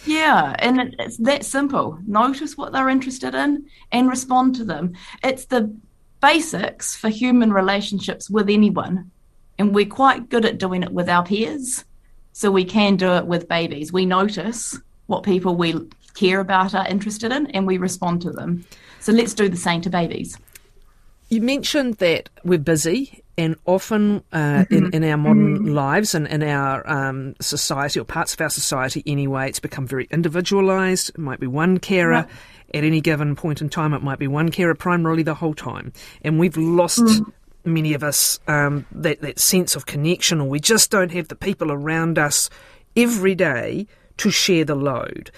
Yeah, 0.04 0.54
and 0.59 0.95
it's 0.99 1.18
that 1.18 1.45
simple. 1.45 1.99
Notice 2.07 2.57
what 2.57 2.73
they're 2.73 2.88
interested 2.88 3.35
in 3.35 3.66
and 3.92 4.09
respond 4.09 4.57
to 4.57 4.64
them. 4.64 4.95
It's 5.23 5.47
the 5.47 5.75
basics 6.21 6.97
for 6.97 7.09
human 7.09 7.52
relationships 7.52 8.30
with 8.30 8.49
anyone. 8.49 9.11
And 9.59 9.75
we're 9.75 9.87
quite 9.87 10.28
good 10.28 10.45
at 10.45 10.59
doing 10.59 10.83
it 10.83 10.92
with 10.92 11.09
our 11.09 11.25
peers. 11.25 11.85
So 12.33 12.50
we 12.50 12.64
can 12.64 12.97
do 12.97 13.12
it 13.12 13.26
with 13.26 13.49
babies. 13.49 13.92
We 13.92 14.07
notice 14.07 14.78
what 15.07 15.25
people 15.25 15.57
we 15.57 15.75
care 16.14 16.40
about 16.40 16.75
are 16.75 16.87
interested 16.87 17.33
in 17.33 17.49
and 17.49 17.66
we 17.66 17.78
respond 17.78 18.23
to 18.23 18.30
them. 18.30 18.64
So 19.00 19.12
let's 19.12 19.35
do 19.35 19.49
the 19.49 19.57
same 19.57 19.80
to 19.83 19.90
babies. 19.90 20.37
You 21.28 21.42
mentioned 21.42 21.94
that 21.94 22.30
we're 22.42 22.58
busy, 22.58 23.23
and 23.37 23.56
often 23.66 24.25
uh, 24.32 24.64
in, 24.70 24.94
in 24.94 25.04
our 25.04 25.18
modern 25.18 25.75
lives 25.75 26.14
and 26.14 26.26
in 26.26 26.42
our 26.42 26.88
um, 26.90 27.35
society, 27.40 28.00
or 28.00 28.04
parts 28.04 28.32
of 28.32 28.40
our 28.40 28.49
society 28.49 29.02
anyway, 29.06 29.49
it's 29.49 29.61
become 29.61 29.87
very 29.87 30.08
individualised. 30.11 31.11
It 31.11 31.18
might 31.18 31.38
be 31.38 31.47
one 31.47 31.78
carer. 31.78 32.26
At 32.75 32.85
any 32.85 33.00
given 33.00 33.35
point 33.35 33.62
in 33.62 33.70
time, 33.70 33.94
it 33.94 34.02
might 34.02 34.18
be 34.18 34.26
one 34.26 34.50
carer 34.50 34.75
primarily 34.75 35.23
the 35.23 35.35
whole 35.35 35.54
time. 35.54 35.92
And 36.23 36.38
we've 36.38 36.56
lost, 36.56 37.23
many 37.64 37.94
of 37.94 38.02
us, 38.02 38.40
um, 38.47 38.85
that, 38.92 39.23
that 39.23 39.38
sense 39.38 39.75
of 39.75 39.87
connection, 39.87 40.40
or 40.40 40.49
we 40.49 40.61
just 40.61 40.90
don't 40.90 41.12
have 41.12 41.28
the 41.28 41.35
people 41.35 41.73
around 41.73 42.18
us 42.18 42.50
every 42.94 43.35
day 43.35 43.87
to 44.18 44.30
share 44.30 44.64
the 44.64 44.75
load. 44.75 45.30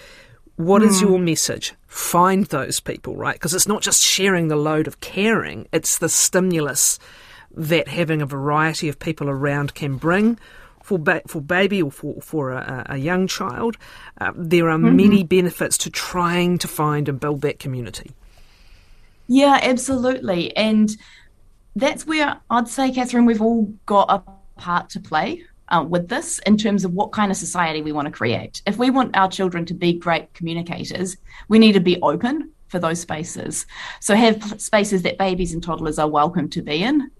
What 0.61 0.83
is 0.83 1.01
your 1.01 1.17
message? 1.17 1.73
Find 1.87 2.45
those 2.45 2.79
people, 2.79 3.15
right? 3.15 3.33
Because 3.33 3.55
it's 3.55 3.67
not 3.67 3.81
just 3.81 4.01
sharing 4.03 4.47
the 4.47 4.55
load 4.55 4.85
of 4.85 4.99
caring, 4.99 5.67
it's 5.73 5.97
the 5.97 6.07
stimulus 6.07 6.99
that 7.55 7.87
having 7.87 8.21
a 8.21 8.27
variety 8.27 8.87
of 8.87 8.99
people 8.99 9.27
around 9.27 9.73
can 9.73 9.97
bring. 9.97 10.37
For, 10.83 10.99
ba- 10.99 11.21
for 11.27 11.41
baby 11.41 11.81
or 11.81 11.91
for, 11.91 12.21
for 12.21 12.51
a, 12.51 12.85
a 12.89 12.97
young 12.97 13.27
child, 13.27 13.77
uh, 14.19 14.31
there 14.35 14.69
are 14.69 14.77
many 14.77 15.23
benefits 15.23 15.77
to 15.79 15.89
trying 15.89 16.57
to 16.59 16.67
find 16.67 17.07
and 17.09 17.19
build 17.19 17.41
that 17.41 17.59
community. 17.59 18.11
Yeah, 19.27 19.59
absolutely. 19.61 20.55
And 20.55 20.95
that's 21.75 22.05
where 22.05 22.39
I'd 22.49 22.67
say, 22.67 22.91
Kathryn, 22.91 23.25
we've 23.25 23.41
all 23.41 23.73
got 23.85 24.09
a 24.09 24.59
part 24.59 24.89
to 24.91 24.99
play 24.99 25.43
uh, 25.71 25.83
with 25.87 26.07
this 26.07 26.39
in 26.39 26.57
terms 26.57 26.85
of 26.85 26.93
what 26.93 27.11
kind 27.11 27.31
of 27.31 27.37
society 27.37 27.81
we 27.81 27.91
want 27.91 28.05
to 28.05 28.11
create. 28.11 28.61
If 28.65 28.77
we 28.77 28.89
want 28.89 29.15
our 29.17 29.29
children 29.29 29.65
to 29.65 29.73
be 29.73 29.93
great 29.93 30.33
communicators, 30.33 31.17
we 31.47 31.59
need 31.59 31.73
to 31.73 31.79
be 31.79 31.99
open 32.01 32.51
for 32.67 32.79
those 32.79 33.01
spaces. 33.01 33.65
So 33.99 34.15
have 34.15 34.61
spaces 34.61 35.01
that 35.01 35.17
babies 35.17 35.53
and 35.53 35.63
toddlers 35.63 35.99
are 35.99 36.07
welcome 36.07 36.49
to 36.49 36.61
be 36.61 36.83
in 36.83 37.11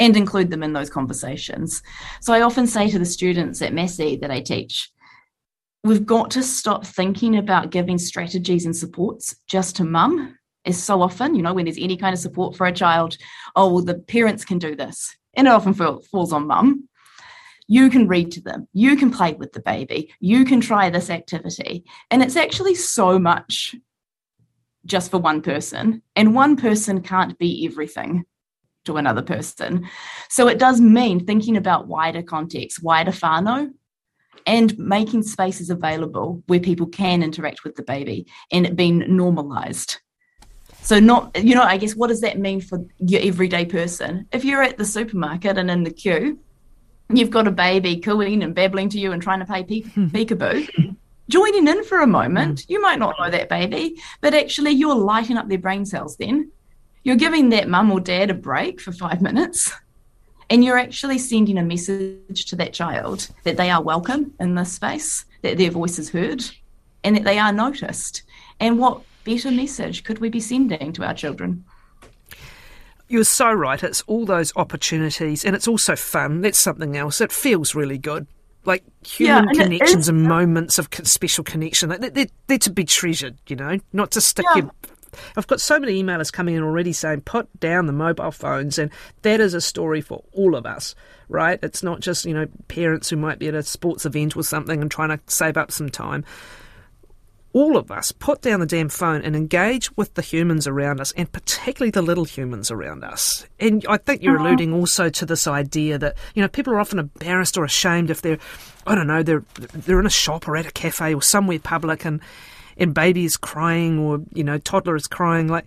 and 0.00 0.16
include 0.16 0.50
them 0.50 0.62
in 0.62 0.72
those 0.72 0.90
conversations. 0.90 1.82
So 2.20 2.32
I 2.32 2.42
often 2.42 2.66
say 2.66 2.88
to 2.88 2.98
the 2.98 3.04
students 3.04 3.62
at 3.62 3.74
Massey 3.74 4.16
that 4.16 4.30
I 4.30 4.40
teach, 4.40 4.90
we've 5.84 6.06
got 6.06 6.30
to 6.32 6.42
stop 6.42 6.86
thinking 6.86 7.36
about 7.36 7.70
giving 7.70 7.98
strategies 7.98 8.64
and 8.64 8.74
supports 8.74 9.36
just 9.46 9.76
to 9.76 9.84
mum 9.84 10.36
is 10.64 10.82
so 10.82 11.02
often, 11.02 11.34
you 11.34 11.42
know, 11.42 11.52
when 11.52 11.64
there's 11.64 11.78
any 11.78 11.96
kind 11.96 12.12
of 12.12 12.20
support 12.20 12.56
for 12.56 12.66
a 12.66 12.72
child, 12.72 13.16
oh, 13.56 13.72
well, 13.72 13.84
the 13.84 13.94
parents 13.94 14.44
can 14.44 14.58
do 14.58 14.76
this. 14.76 15.14
And 15.34 15.46
it 15.46 15.50
often 15.50 15.74
fall, 15.74 16.02
falls 16.10 16.32
on 16.32 16.46
mum. 16.46 16.88
You 17.72 17.88
can 17.88 18.06
read 18.06 18.30
to 18.32 18.42
them. 18.42 18.68
You 18.74 18.96
can 18.96 19.10
play 19.10 19.32
with 19.32 19.54
the 19.54 19.62
baby. 19.62 20.12
You 20.20 20.44
can 20.44 20.60
try 20.60 20.90
this 20.90 21.08
activity. 21.08 21.84
And 22.10 22.22
it's 22.22 22.36
actually 22.36 22.74
so 22.74 23.18
much 23.18 23.74
just 24.84 25.10
for 25.10 25.16
one 25.16 25.40
person. 25.40 26.02
And 26.14 26.34
one 26.34 26.54
person 26.56 27.00
can't 27.00 27.38
be 27.38 27.66
everything 27.66 28.24
to 28.84 28.98
another 28.98 29.22
person. 29.22 29.88
So 30.28 30.48
it 30.48 30.58
does 30.58 30.82
mean 30.82 31.24
thinking 31.24 31.56
about 31.56 31.86
wider 31.86 32.22
context, 32.22 32.82
wider 32.82 33.10
whānau, 33.10 33.70
and 34.46 34.78
making 34.78 35.22
spaces 35.22 35.70
available 35.70 36.42
where 36.48 36.60
people 36.60 36.88
can 36.88 37.22
interact 37.22 37.64
with 37.64 37.76
the 37.76 37.84
baby 37.84 38.26
and 38.50 38.66
it 38.66 38.76
being 38.76 38.98
normalized. 39.16 39.96
So 40.82 41.00
not, 41.00 41.42
you 41.42 41.54
know, 41.54 41.62
I 41.62 41.78
guess 41.78 41.96
what 41.96 42.08
does 42.08 42.20
that 42.20 42.38
mean 42.38 42.60
for 42.60 42.84
your 42.98 43.22
everyday 43.22 43.64
person? 43.64 44.26
If 44.30 44.44
you're 44.44 44.62
at 44.62 44.76
the 44.76 44.84
supermarket 44.84 45.56
and 45.56 45.70
in 45.70 45.84
the 45.84 45.90
queue, 45.90 46.38
you've 47.16 47.30
got 47.30 47.46
a 47.46 47.52
baby 47.52 47.96
cooing 47.96 48.42
and 48.42 48.54
babbling 48.54 48.90
to 48.90 48.98
you 48.98 49.12
and 49.12 49.22
trying 49.22 49.40
to 49.40 49.46
play 49.46 49.64
pe- 49.64 49.80
peekaboo, 49.96 50.96
joining 51.28 51.68
in 51.68 51.84
for 51.84 52.00
a 52.00 52.06
moment, 52.06 52.60
mm. 52.60 52.64
you 52.68 52.80
might 52.80 52.98
not 52.98 53.16
know 53.18 53.30
that 53.30 53.48
baby, 53.48 54.00
but 54.20 54.34
actually 54.34 54.72
you're 54.72 54.94
lighting 54.94 55.36
up 55.36 55.48
their 55.48 55.58
brain 55.58 55.84
cells 55.84 56.16
then. 56.16 56.50
You're 57.04 57.16
giving 57.16 57.48
that 57.48 57.68
mum 57.68 57.90
or 57.90 58.00
dad 58.00 58.30
a 58.30 58.34
break 58.34 58.80
for 58.80 58.92
five 58.92 59.20
minutes 59.20 59.72
and 60.52 60.62
you're 60.62 60.78
actually 60.78 61.16
sending 61.16 61.56
a 61.56 61.62
message 61.62 62.44
to 62.44 62.56
that 62.56 62.74
child 62.74 63.28
that 63.44 63.56
they 63.56 63.70
are 63.70 63.82
welcome 63.82 64.34
in 64.38 64.54
this 64.54 64.72
space, 64.72 65.24
that 65.40 65.56
their 65.56 65.70
voice 65.70 65.98
is 65.98 66.10
heard, 66.10 66.44
and 67.02 67.16
that 67.16 67.24
they 67.24 67.38
are 67.38 67.52
noticed. 67.52 68.22
And 68.60 68.78
what 68.78 69.00
better 69.24 69.50
message 69.50 70.04
could 70.04 70.18
we 70.18 70.28
be 70.28 70.40
sending 70.40 70.92
to 70.92 71.04
our 71.04 71.14
children? 71.14 71.64
You're 73.12 73.24
so 73.24 73.52
right. 73.52 73.82
It's 73.82 74.00
all 74.06 74.24
those 74.24 74.54
opportunities, 74.56 75.44
and 75.44 75.54
it's 75.54 75.68
also 75.68 75.96
fun. 75.96 76.40
That's 76.40 76.58
something 76.58 76.96
else. 76.96 77.20
It 77.20 77.30
feels 77.30 77.74
really 77.74 77.98
good. 77.98 78.26
Like 78.64 78.84
human 79.06 79.48
and 79.48 79.58
connections 79.58 80.08
and 80.08 80.22
moments 80.22 80.78
of 80.78 80.88
special 81.02 81.44
connection. 81.44 81.90
Like, 81.90 82.00
They're, 82.00 82.10
they're, 82.10 82.26
they're 82.46 82.58
to 82.58 82.70
be 82.70 82.84
treasured, 82.84 83.36
you 83.48 83.56
know, 83.56 83.78
not 83.92 84.12
to 84.12 84.22
stick 84.22 84.46
Yeah. 84.54 84.62
your. 84.62 84.72
I've 85.36 85.46
got 85.46 85.60
so 85.60 85.78
many 85.78 86.02
emailers 86.02 86.32
coming 86.32 86.54
in 86.54 86.62
already 86.62 86.94
saying, 86.94 87.20
put 87.20 87.60
down 87.60 87.84
the 87.84 87.92
mobile 87.92 88.30
phones, 88.30 88.78
and 88.78 88.90
that 89.20 89.40
is 89.40 89.52
a 89.52 89.60
story 89.60 90.00
for 90.00 90.24
all 90.32 90.54
of 90.54 90.64
us, 90.64 90.94
right? 91.28 91.58
It's 91.62 91.82
not 91.82 92.00
just, 92.00 92.24
you 92.24 92.32
know, 92.32 92.46
parents 92.68 93.10
who 93.10 93.16
might 93.18 93.38
be 93.38 93.48
at 93.48 93.54
a 93.54 93.62
sports 93.62 94.06
event 94.06 94.38
or 94.38 94.42
something 94.42 94.80
and 94.80 94.90
trying 94.90 95.10
to 95.10 95.20
save 95.26 95.58
up 95.58 95.70
some 95.70 95.90
time 95.90 96.24
all 97.52 97.76
of 97.76 97.90
us 97.90 98.12
put 98.12 98.40
down 98.40 98.60
the 98.60 98.66
damn 98.66 98.88
phone 98.88 99.22
and 99.22 99.36
engage 99.36 99.94
with 99.96 100.14
the 100.14 100.22
humans 100.22 100.66
around 100.66 101.00
us, 101.00 101.12
and 101.12 101.30
particularly 101.30 101.90
the 101.90 102.02
little 102.02 102.24
humans 102.24 102.70
around 102.70 103.04
us. 103.04 103.46
And 103.60 103.84
I 103.88 103.98
think 103.98 104.22
you're 104.22 104.36
uh-huh. 104.36 104.48
alluding 104.48 104.72
also 104.72 105.08
to 105.10 105.26
this 105.26 105.46
idea 105.46 105.98
that 105.98 106.16
you 106.34 106.42
know 106.42 106.48
people 106.48 106.72
are 106.72 106.80
often 106.80 106.98
embarrassed 106.98 107.56
or 107.56 107.64
ashamed 107.64 108.10
if 108.10 108.22
they're, 108.22 108.38
I 108.86 108.94
don't 108.94 109.06
know, 109.06 109.22
they're 109.22 109.44
they're 109.74 110.00
in 110.00 110.06
a 110.06 110.10
shop 110.10 110.48
or 110.48 110.56
at 110.56 110.66
a 110.66 110.72
cafe 110.72 111.14
or 111.14 111.22
somewhere 111.22 111.58
public, 111.58 112.04
and 112.04 112.20
and 112.76 112.94
baby 112.94 113.24
is 113.24 113.36
crying 113.36 113.98
or 113.98 114.20
you 114.32 114.44
know 114.44 114.58
toddler 114.58 114.96
is 114.96 115.06
crying. 115.06 115.48
Like 115.48 115.66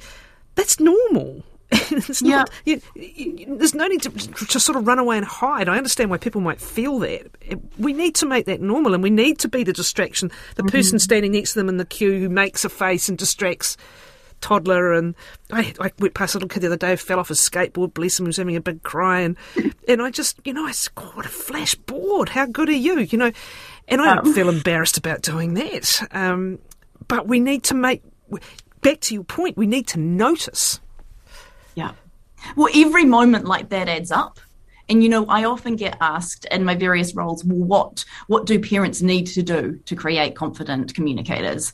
that's 0.55 0.79
normal. 0.79 1.43
it's 1.71 2.21
not, 2.21 2.49
you, 2.65 2.81
you, 2.95 3.57
there's 3.57 3.73
no 3.73 3.87
need 3.87 4.01
to 4.03 4.09
just 4.09 4.65
sort 4.65 4.77
of 4.77 4.85
run 4.85 4.99
away 4.99 5.17
and 5.17 5.25
hide. 5.25 5.67
I 5.67 5.77
understand 5.77 6.09
why 6.11 6.17
people 6.17 6.41
might 6.41 6.61
feel 6.61 6.99
that. 6.99 7.27
We 7.77 7.93
need 7.93 8.15
to 8.15 8.25
make 8.25 8.45
that 8.45 8.61
normal, 8.61 8.93
and 8.93 9.01
we 9.01 9.09
need 9.09 9.39
to 9.39 9.47
be 9.47 9.63
the 9.63 9.73
distraction. 9.73 10.31
The 10.55 10.63
person 10.63 10.99
standing 10.99 11.31
next 11.31 11.53
to 11.53 11.59
them 11.59 11.69
in 11.69 11.77
the 11.77 11.85
queue 11.85 12.19
who 12.19 12.29
makes 12.29 12.65
a 12.65 12.69
face 12.69 13.09
and 13.09 13.17
distracts 13.17 13.77
toddler. 14.41 14.93
And 14.93 15.15
I, 15.51 15.73
I 15.79 15.91
went 15.99 16.13
past 16.13 16.35
a 16.35 16.37
little 16.37 16.49
kid 16.49 16.61
the 16.61 16.67
other 16.67 16.77
day, 16.77 16.91
who 16.91 16.97
fell 16.97 17.19
off 17.19 17.29
his 17.29 17.39
skateboard. 17.39 17.93
Bless 17.93 18.19
him, 18.19 18.25
he 18.25 18.29
was 18.29 18.37
having 18.37 18.55
a 18.55 18.61
big 18.61 18.83
cry, 18.83 19.21
and 19.21 19.35
and 19.87 20.01
I 20.01 20.11
just, 20.11 20.39
you 20.45 20.53
know, 20.53 20.65
I 20.65 20.71
said, 20.71 20.95
God, 20.95 21.15
what 21.15 21.25
a 21.25 21.29
flash 21.29 21.75
board! 21.75 22.29
How 22.29 22.45
good 22.45 22.69
are 22.69 22.73
you? 22.73 22.99
You 22.99 23.17
know, 23.17 23.31
and 23.87 24.01
I 24.01 24.15
don't 24.15 24.33
feel 24.33 24.49
embarrassed 24.49 24.97
about 24.97 25.21
doing 25.21 25.55
that. 25.55 26.07
Um, 26.11 26.59
but 27.07 27.27
we 27.27 27.39
need 27.39 27.63
to 27.63 27.73
make. 27.73 28.03
Back 28.81 28.99
to 29.01 29.15
your 29.15 29.23
point, 29.23 29.57
we 29.57 29.65
need 29.65 29.87
to 29.87 29.99
notice. 29.99 30.79
Yeah. 31.75 31.91
Well, 32.55 32.69
every 32.75 33.05
moment 33.05 33.45
like 33.45 33.69
that 33.69 33.87
adds 33.87 34.11
up. 34.11 34.39
And 34.87 35.01
you 35.01 35.09
know, 35.09 35.25
I 35.25 35.45
often 35.45 35.75
get 35.75 35.97
asked 35.99 36.45
in 36.51 36.63
my 36.63 36.75
various 36.75 37.15
roles, 37.15 37.43
well, 37.43 37.57
what 37.57 38.05
what 38.27 38.45
do 38.45 38.59
parents 38.59 39.01
need 39.01 39.25
to 39.27 39.41
do 39.41 39.79
to 39.85 39.95
create 39.95 40.35
confident 40.35 40.93
communicators? 40.93 41.73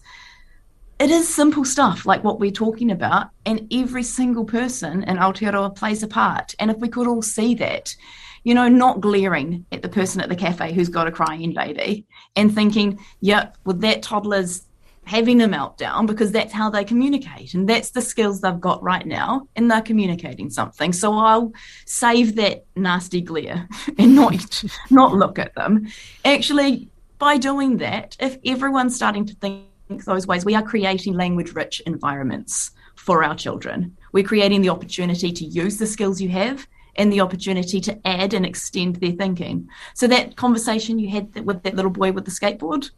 It 1.00 1.10
is 1.10 1.28
simple 1.28 1.66
stuff 1.66 2.06
like 2.06 2.24
what 2.24 2.40
we're 2.40 2.52
talking 2.52 2.92
about, 2.92 3.32
and 3.46 3.68
every 3.74 4.04
single 4.04 4.46
person 4.46 5.04
in 5.04 5.18
Aotearoa 5.18 5.76
plays 5.76 6.04
a 6.04 6.08
part. 6.08 6.54
And 6.60 6.70
if 6.70 6.78
we 6.78 6.90
could 6.90 7.08
all 7.08 7.24
see 7.24 7.56
that, 7.56 7.96
you 8.44 8.54
know, 8.54 8.68
not 8.68 9.02
glaring 9.02 9.66
at 9.72 9.82
the 9.82 9.90
person 9.90 10.22
at 10.22 10.30
the 10.30 10.36
cafe 10.36 10.74
who's 10.74 10.90
got 10.90 11.08
a 11.08 11.12
crying 11.12 11.54
baby 11.54 12.06
and 12.36 12.54
thinking, 12.54 13.00
yep, 13.20 13.58
well, 13.66 13.78
that 13.78 14.04
toddler's 14.04 14.64
having 15.06 15.42
a 15.42 15.48
meltdown 15.48 16.06
because 16.06 16.32
that's 16.32 16.54
how 16.54 16.70
they 16.70 16.84
communicate 16.84 17.54
and 17.54 17.68
that's 17.68 17.92
the 17.92 18.02
skills 18.02 18.42
they've 18.42 18.62
got 18.62 18.82
right 18.84 19.06
now 19.06 19.48
and 19.56 19.70
they're 19.70 19.82
communicating 19.82 20.50
something. 20.50 20.94
So 20.94 21.14
i'll 21.14 21.54
save 21.86 22.36
that 22.36 22.66
nasty 22.76 23.22
glare 23.22 23.68
and 23.98 24.16
not 24.16 24.64
not 24.90 25.14
look 25.14 25.40
at 25.40 25.56
them. 25.56 25.88
Actually 26.24 26.90
by 27.20 27.38
doing 27.38 27.78
that 27.78 28.16
if 28.20 28.38
everyone's 28.46 28.96
starting 28.96 29.26
to 29.26 29.36
think 29.36 29.66
those 30.06 30.26
ways 30.26 30.46
we 30.46 30.56
are 30.56 30.64
creating 30.64 31.14
language 31.14 31.54
rich 31.54 31.82
environments 31.86 32.72
for 32.96 33.24
our 33.24 33.36
children. 33.36 33.98
We're 34.12 34.24
creating 34.24 34.62
the 34.62 34.70
opportunity 34.70 35.32
to 35.32 35.46
use 35.46 35.78
the 35.78 35.88
skills 35.88 36.22
you 36.22 36.30
have 36.30 36.68
and 36.96 37.12
the 37.12 37.22
opportunity 37.22 37.82
to 37.82 38.08
add 38.08 38.34
and 38.34 38.46
extend 38.46 38.98
their 38.98 39.14
thinking. 39.14 39.68
So 39.94 40.08
that 40.08 40.36
conversation 40.36 41.00
you 41.00 41.10
had 41.10 41.46
with 41.46 41.64
that 41.64 41.76
little 41.76 41.92
boy 41.92 42.12
with 42.12 42.26
the 42.26 42.32
skateboard 42.32 42.92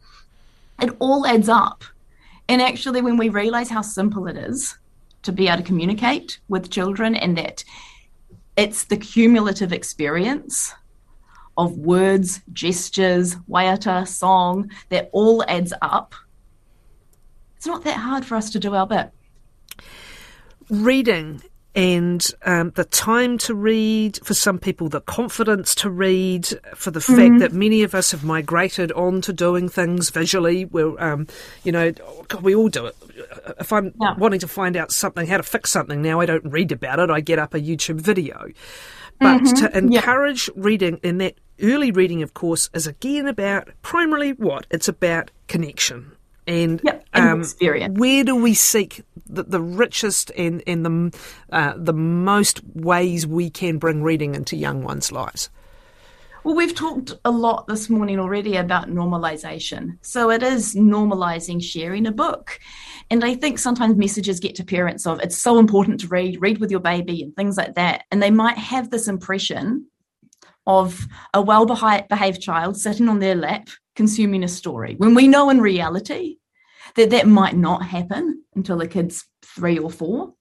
it 0.80 0.94
all 0.98 1.26
adds 1.26 1.48
up. 1.48 1.84
And 2.48 2.60
actually, 2.60 3.00
when 3.00 3.16
we 3.16 3.28
realize 3.28 3.70
how 3.70 3.82
simple 3.82 4.26
it 4.26 4.36
is 4.36 4.76
to 5.22 5.32
be 5.32 5.48
able 5.48 5.58
to 5.58 5.62
communicate 5.62 6.38
with 6.48 6.70
children 6.70 7.14
and 7.16 7.36
that 7.38 7.64
it's 8.56 8.84
the 8.84 8.96
cumulative 8.96 9.72
experience 9.72 10.74
of 11.56 11.78
words, 11.78 12.42
gestures, 12.52 13.36
waiata, 13.48 14.06
song 14.06 14.70
that 14.90 15.08
all 15.12 15.44
adds 15.48 15.72
up. 15.82 16.14
It's 17.56 17.66
not 17.66 17.84
that 17.84 17.96
hard 17.96 18.24
for 18.24 18.36
us 18.36 18.50
to 18.50 18.58
do 18.58 18.74
our 18.74 18.86
bit. 18.86 19.10
Reading 20.68 21.42
and 21.74 22.24
um, 22.44 22.70
the 22.76 22.84
time 22.84 23.36
to 23.38 23.54
read, 23.54 24.20
for 24.22 24.34
some 24.34 24.58
people, 24.58 24.88
the 24.88 25.00
confidence 25.00 25.74
to 25.76 25.90
read, 25.90 26.46
for 26.74 26.92
the 26.92 27.00
fact 27.00 27.18
mm-hmm. 27.18 27.38
that 27.38 27.52
many 27.52 27.82
of 27.82 27.94
us 27.94 28.12
have 28.12 28.22
migrated 28.22 28.92
on 28.92 29.20
to 29.22 29.32
doing 29.32 29.68
things 29.68 30.10
visually. 30.10 30.66
We're, 30.66 30.98
um, 31.00 31.26
you 31.64 31.72
know, 31.72 31.92
God, 32.28 32.42
we 32.42 32.54
all 32.54 32.68
do 32.68 32.86
it. 32.86 32.96
If 33.58 33.72
I'm 33.72 33.92
yeah. 34.00 34.14
wanting 34.16 34.40
to 34.40 34.48
find 34.48 34.76
out 34.76 34.92
something, 34.92 35.26
how 35.26 35.38
to 35.38 35.42
fix 35.42 35.72
something 35.72 36.00
now, 36.00 36.20
I 36.20 36.26
don't 36.26 36.44
read 36.44 36.70
about 36.70 37.00
it. 37.00 37.10
I 37.10 37.20
get 37.20 37.40
up 37.40 37.54
a 37.54 37.60
YouTube 37.60 38.00
video. 38.00 38.48
But 39.18 39.42
mm-hmm. 39.42 39.66
to 39.66 39.78
encourage 39.78 40.48
yeah. 40.48 40.54
reading, 40.56 41.00
and 41.02 41.20
that 41.20 41.34
early 41.60 41.90
reading, 41.90 42.22
of 42.22 42.34
course, 42.34 42.70
is 42.72 42.86
again 42.86 43.26
about 43.26 43.68
primarily 43.82 44.32
what? 44.32 44.66
It's 44.70 44.88
about 44.88 45.30
connection 45.48 46.12
and, 46.46 46.80
yep, 46.84 47.04
and 47.12 47.28
um, 47.28 47.40
experience. 47.40 47.98
Where 47.98 48.24
do 48.24 48.36
we 48.36 48.54
seek 48.54 49.02
the, 49.26 49.44
the 49.44 49.60
richest 49.60 50.30
and, 50.36 50.62
and 50.66 50.84
the, 50.84 51.18
uh, 51.50 51.74
the 51.76 51.92
most 51.92 52.62
ways 52.74 53.26
we 53.26 53.50
can 53.50 53.78
bring 53.78 54.02
reading 54.02 54.34
into 54.34 54.56
young 54.56 54.82
ones' 54.82 55.12
lives? 55.12 55.50
Well, 56.44 56.54
we've 56.54 56.74
talked 56.74 57.14
a 57.24 57.30
lot 57.30 57.66
this 57.68 57.88
morning 57.88 58.20
already 58.20 58.56
about 58.56 58.90
normalization. 58.90 59.96
So 60.02 60.30
it 60.30 60.42
is 60.42 60.74
normalizing 60.74 61.62
sharing 61.62 62.06
a 62.06 62.12
book. 62.12 62.60
And 63.10 63.24
I 63.24 63.34
think 63.34 63.58
sometimes 63.58 63.96
messages 63.96 64.40
get 64.40 64.54
to 64.56 64.64
parents 64.64 65.06
of 65.06 65.20
it's 65.20 65.38
so 65.38 65.58
important 65.58 66.00
to 66.00 66.08
read, 66.08 66.42
read 66.42 66.58
with 66.58 66.70
your 66.70 66.80
baby, 66.80 67.22
and 67.22 67.34
things 67.34 67.56
like 67.56 67.76
that. 67.76 68.04
And 68.10 68.22
they 68.22 68.30
might 68.30 68.58
have 68.58 68.90
this 68.90 69.08
impression 69.08 69.86
of 70.66 71.06
a 71.32 71.40
well 71.40 71.66
behaved 71.66 72.42
child 72.42 72.76
sitting 72.76 73.08
on 73.08 73.20
their 73.20 73.34
lap 73.34 73.68
consuming 73.96 74.42
a 74.42 74.48
story 74.48 74.96
when 74.96 75.14
we 75.14 75.28
know 75.28 75.50
in 75.50 75.60
reality 75.60 76.36
that 76.96 77.10
that 77.10 77.26
might 77.26 77.56
not 77.56 77.82
happen 77.84 78.44
until 78.54 78.78
the 78.78 78.88
kid's 78.88 79.26
three 79.42 79.78
or 79.78 79.90
four. 79.90 80.34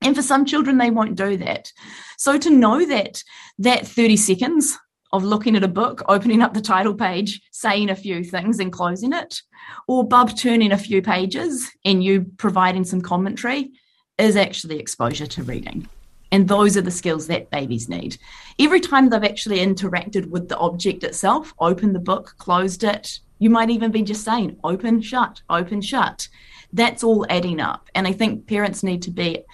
And 0.00 0.14
for 0.14 0.22
some 0.22 0.44
children, 0.44 0.78
they 0.78 0.90
won't 0.90 1.16
do 1.16 1.36
that. 1.38 1.72
So 2.18 2.38
to 2.38 2.50
know 2.50 2.84
that 2.86 3.22
that 3.58 3.86
30 3.86 4.16
seconds 4.16 4.78
of 5.12 5.24
looking 5.24 5.56
at 5.56 5.64
a 5.64 5.68
book, 5.68 6.02
opening 6.08 6.42
up 6.42 6.54
the 6.54 6.60
title 6.60 6.94
page, 6.94 7.40
saying 7.52 7.88
a 7.88 7.96
few 7.96 8.24
things 8.24 8.58
and 8.58 8.72
closing 8.72 9.12
it, 9.12 9.40
or 9.86 10.06
Bub 10.06 10.36
turning 10.36 10.72
a 10.72 10.78
few 10.78 11.00
pages 11.00 11.70
and 11.84 12.02
you 12.02 12.26
providing 12.36 12.84
some 12.84 13.00
commentary 13.00 13.70
is 14.18 14.36
actually 14.36 14.78
exposure 14.78 15.26
to 15.26 15.42
reading. 15.42 15.88
And 16.32 16.48
those 16.48 16.76
are 16.76 16.82
the 16.82 16.90
skills 16.90 17.28
that 17.28 17.50
babies 17.50 17.88
need. 17.88 18.18
Every 18.58 18.80
time 18.80 19.08
they've 19.08 19.22
actually 19.22 19.58
interacted 19.58 20.26
with 20.26 20.48
the 20.48 20.58
object 20.58 21.04
itself, 21.04 21.54
opened 21.60 21.94
the 21.94 22.00
book, 22.00 22.34
closed 22.38 22.82
it, 22.82 23.20
you 23.44 23.50
might 23.50 23.68
even 23.68 23.90
be 23.90 24.00
just 24.00 24.24
saying 24.24 24.56
open, 24.64 25.02
shut, 25.02 25.42
open, 25.50 25.82
shut. 25.82 26.28
That's 26.72 27.04
all 27.04 27.26
adding 27.28 27.60
up. 27.60 27.90
And 27.94 28.08
I 28.08 28.12
think 28.12 28.46
parents 28.46 28.82
need 28.82 29.02
to 29.02 29.10
be 29.10 29.44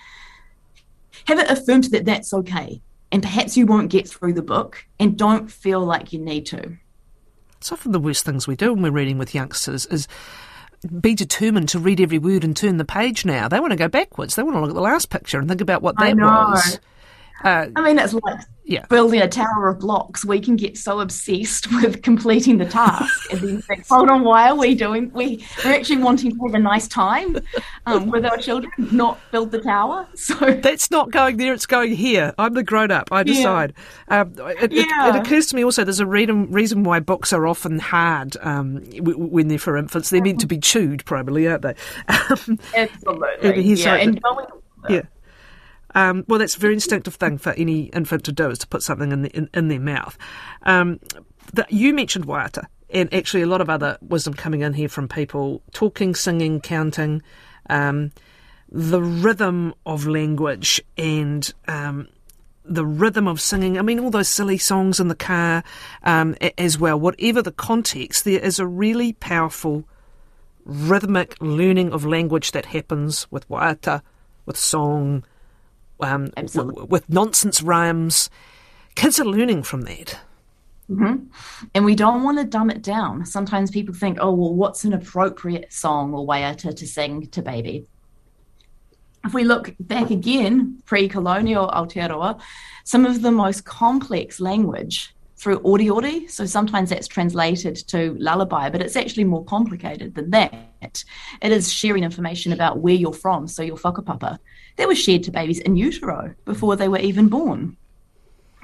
have 1.24 1.40
it 1.40 1.50
affirmed 1.50 1.90
that 1.90 2.04
that's 2.04 2.32
okay. 2.32 2.80
And 3.10 3.20
perhaps 3.20 3.56
you 3.56 3.66
won't 3.66 3.90
get 3.90 4.08
through 4.08 4.34
the 4.34 4.42
book 4.42 4.86
and 5.00 5.18
don't 5.18 5.50
feel 5.50 5.80
like 5.80 6.12
you 6.12 6.20
need 6.20 6.46
to. 6.46 6.76
It's 7.58 7.72
often 7.72 7.90
the 7.90 7.98
worst 7.98 8.24
things 8.24 8.46
we 8.46 8.54
do 8.54 8.72
when 8.72 8.80
we're 8.84 8.92
reading 8.92 9.18
with 9.18 9.34
youngsters 9.34 9.86
is 9.86 10.06
be 11.00 11.16
determined 11.16 11.68
to 11.70 11.80
read 11.80 12.00
every 12.00 12.18
word 12.18 12.44
and 12.44 12.56
turn 12.56 12.76
the 12.76 12.84
page 12.84 13.24
now. 13.24 13.48
They 13.48 13.58
want 13.58 13.72
to 13.72 13.76
go 13.76 13.88
backwards. 13.88 14.36
They 14.36 14.44
want 14.44 14.54
to 14.54 14.60
look 14.60 14.70
at 14.70 14.76
the 14.76 14.80
last 14.80 15.10
picture 15.10 15.40
and 15.40 15.48
think 15.48 15.60
about 15.60 15.82
what 15.82 15.96
that 15.98 16.14
was. 16.16 16.78
Uh, 17.44 17.66
I 17.74 17.82
mean, 17.82 17.98
it's 17.98 18.12
like 18.12 18.40
yeah. 18.70 18.86
building 18.86 19.20
a 19.20 19.28
tower 19.28 19.68
of 19.68 19.80
blocks. 19.80 20.24
We 20.24 20.40
can 20.40 20.56
get 20.56 20.78
so 20.78 21.00
obsessed 21.00 21.70
with 21.82 22.02
completing 22.02 22.58
the 22.58 22.66
task 22.66 23.32
and 23.32 23.40
then 23.40 23.62
think, 23.62 23.86
hold 23.88 24.08
on, 24.08 24.22
why 24.22 24.48
are 24.50 24.54
we 24.54 24.74
doing? 24.74 25.10
We 25.12 25.44
we're 25.64 25.72
actually 25.72 25.98
wanting 25.98 26.32
to 26.32 26.46
have 26.46 26.54
a 26.54 26.58
nice 26.58 26.86
time 26.86 27.38
um, 27.86 28.10
with 28.10 28.24
our 28.24 28.36
children, 28.36 28.70
not 28.78 29.18
build 29.30 29.50
the 29.50 29.60
tower. 29.60 30.06
So 30.20 30.34
that's 30.34 30.90
not 30.90 31.10
going 31.10 31.38
there. 31.38 31.52
It's 31.54 31.66
going 31.66 31.94
here. 31.94 32.34
I'm 32.38 32.54
the 32.54 32.62
grown 32.62 32.90
up. 32.90 33.10
I 33.10 33.22
decide. 33.22 33.74
Yeah. 34.08 34.20
Um, 34.20 34.34
it, 34.38 34.70
yeah. 34.70 35.08
it, 35.08 35.16
it, 35.16 35.26
occurs 35.26 35.46
to 35.46 35.56
me 35.56 35.64
also 35.64 35.82
there's 35.82 35.98
a 35.98 36.06
reason 36.06 36.50
reason 36.52 36.84
why 36.84 37.00
books 37.00 37.32
are 37.32 37.46
often 37.46 37.78
hard 37.78 38.36
um, 38.42 38.82
when 39.00 39.48
they're 39.48 39.58
for 39.58 39.76
infants. 39.76 40.10
They're 40.10 40.22
meant 40.22 40.40
to 40.40 40.46
be 40.46 40.58
chewed, 40.58 41.04
probably, 41.04 41.48
aren't 41.48 41.62
they? 41.62 41.74
Absolutely. 42.08 43.62
yeah. 43.62 43.94
And 43.94 44.22
going, 44.22 44.46
yeah. 44.88 45.02
Um, 45.94 46.24
well, 46.28 46.38
that's 46.38 46.56
a 46.56 46.60
very 46.60 46.74
instinctive 46.74 47.14
thing 47.16 47.38
for 47.38 47.52
any 47.52 47.84
infant 47.86 48.24
to 48.24 48.32
do 48.32 48.50
is 48.50 48.58
to 48.58 48.68
put 48.68 48.82
something 48.82 49.12
in, 49.12 49.22
the, 49.22 49.30
in, 49.30 49.48
in 49.54 49.68
their 49.68 49.80
mouth. 49.80 50.16
Um, 50.62 51.00
the, 51.52 51.66
you 51.68 51.92
mentioned 51.94 52.26
waiata, 52.26 52.64
and 52.90 53.12
actually 53.12 53.42
a 53.42 53.46
lot 53.46 53.60
of 53.60 53.70
other 53.70 53.98
wisdom 54.00 54.34
coming 54.34 54.62
in 54.62 54.72
here 54.74 54.88
from 54.88 55.08
people 55.08 55.62
talking, 55.72 56.14
singing, 56.14 56.60
counting, 56.60 57.22
um, 57.68 58.12
the 58.70 59.02
rhythm 59.02 59.74
of 59.84 60.06
language 60.06 60.80
and 60.96 61.52
um, 61.66 62.08
the 62.64 62.86
rhythm 62.86 63.26
of 63.26 63.40
singing. 63.40 63.78
I 63.78 63.82
mean, 63.82 63.98
all 63.98 64.10
those 64.10 64.28
silly 64.28 64.58
songs 64.58 65.00
in 65.00 65.08
the 65.08 65.16
car 65.16 65.64
um, 66.04 66.36
as 66.56 66.78
well. 66.78 66.98
Whatever 66.98 67.42
the 67.42 67.52
context, 67.52 68.24
there 68.24 68.40
is 68.40 68.58
a 68.58 68.66
really 68.66 69.12
powerful 69.14 69.84
rhythmic 70.64 71.36
learning 71.40 71.92
of 71.92 72.04
language 72.04 72.52
that 72.52 72.66
happens 72.66 73.26
with 73.30 73.48
waiata, 73.48 74.02
with 74.46 74.56
song, 74.56 75.24
um, 76.02 76.26
w- 76.28 76.86
with 76.86 77.08
nonsense 77.08 77.62
rhymes. 77.62 78.30
Kids 78.94 79.20
are 79.20 79.24
learning 79.24 79.62
from 79.62 79.82
that. 79.82 80.18
Mm-hmm. 80.90 81.26
And 81.74 81.84
we 81.84 81.94
don't 81.94 82.24
want 82.24 82.38
to 82.38 82.44
dumb 82.44 82.70
it 82.70 82.82
down. 82.82 83.24
Sometimes 83.24 83.70
people 83.70 83.94
think, 83.94 84.18
oh, 84.20 84.32
well, 84.32 84.54
what's 84.54 84.84
an 84.84 84.92
appropriate 84.92 85.72
song 85.72 86.12
or 86.12 86.26
way 86.26 86.52
to 86.58 86.72
to 86.72 86.86
sing 86.86 87.28
to 87.28 87.42
baby? 87.42 87.86
If 89.24 89.34
we 89.34 89.44
look 89.44 89.74
back 89.78 90.10
again, 90.10 90.82
pre 90.86 91.08
colonial 91.08 91.68
Aotearoa, 91.68 92.40
some 92.84 93.06
of 93.06 93.22
the 93.22 93.30
most 93.30 93.64
complex 93.64 94.40
language 94.40 95.14
through 95.36 95.60
oriori. 95.60 96.30
So 96.30 96.44
sometimes 96.44 96.90
that's 96.90 97.08
translated 97.08 97.76
to 97.88 98.16
lullaby, 98.18 98.68
but 98.68 98.82
it's 98.82 98.96
actually 98.96 99.24
more 99.24 99.44
complicated 99.44 100.14
than 100.14 100.30
that. 100.30 100.54
It 100.82 101.04
is 101.42 101.72
sharing 101.72 102.04
information 102.04 102.52
about 102.52 102.78
where 102.78 102.94
you're 102.94 103.12
from, 103.12 103.46
so 103.46 103.62
your 103.62 103.76
whakapapa 103.76 104.38
that 104.76 104.88
was 104.88 104.98
shared 104.98 105.22
to 105.24 105.30
babies 105.30 105.58
in 105.58 105.76
utero 105.76 106.34
before 106.44 106.76
they 106.76 106.88
were 106.88 106.98
even 106.98 107.28
born. 107.28 107.76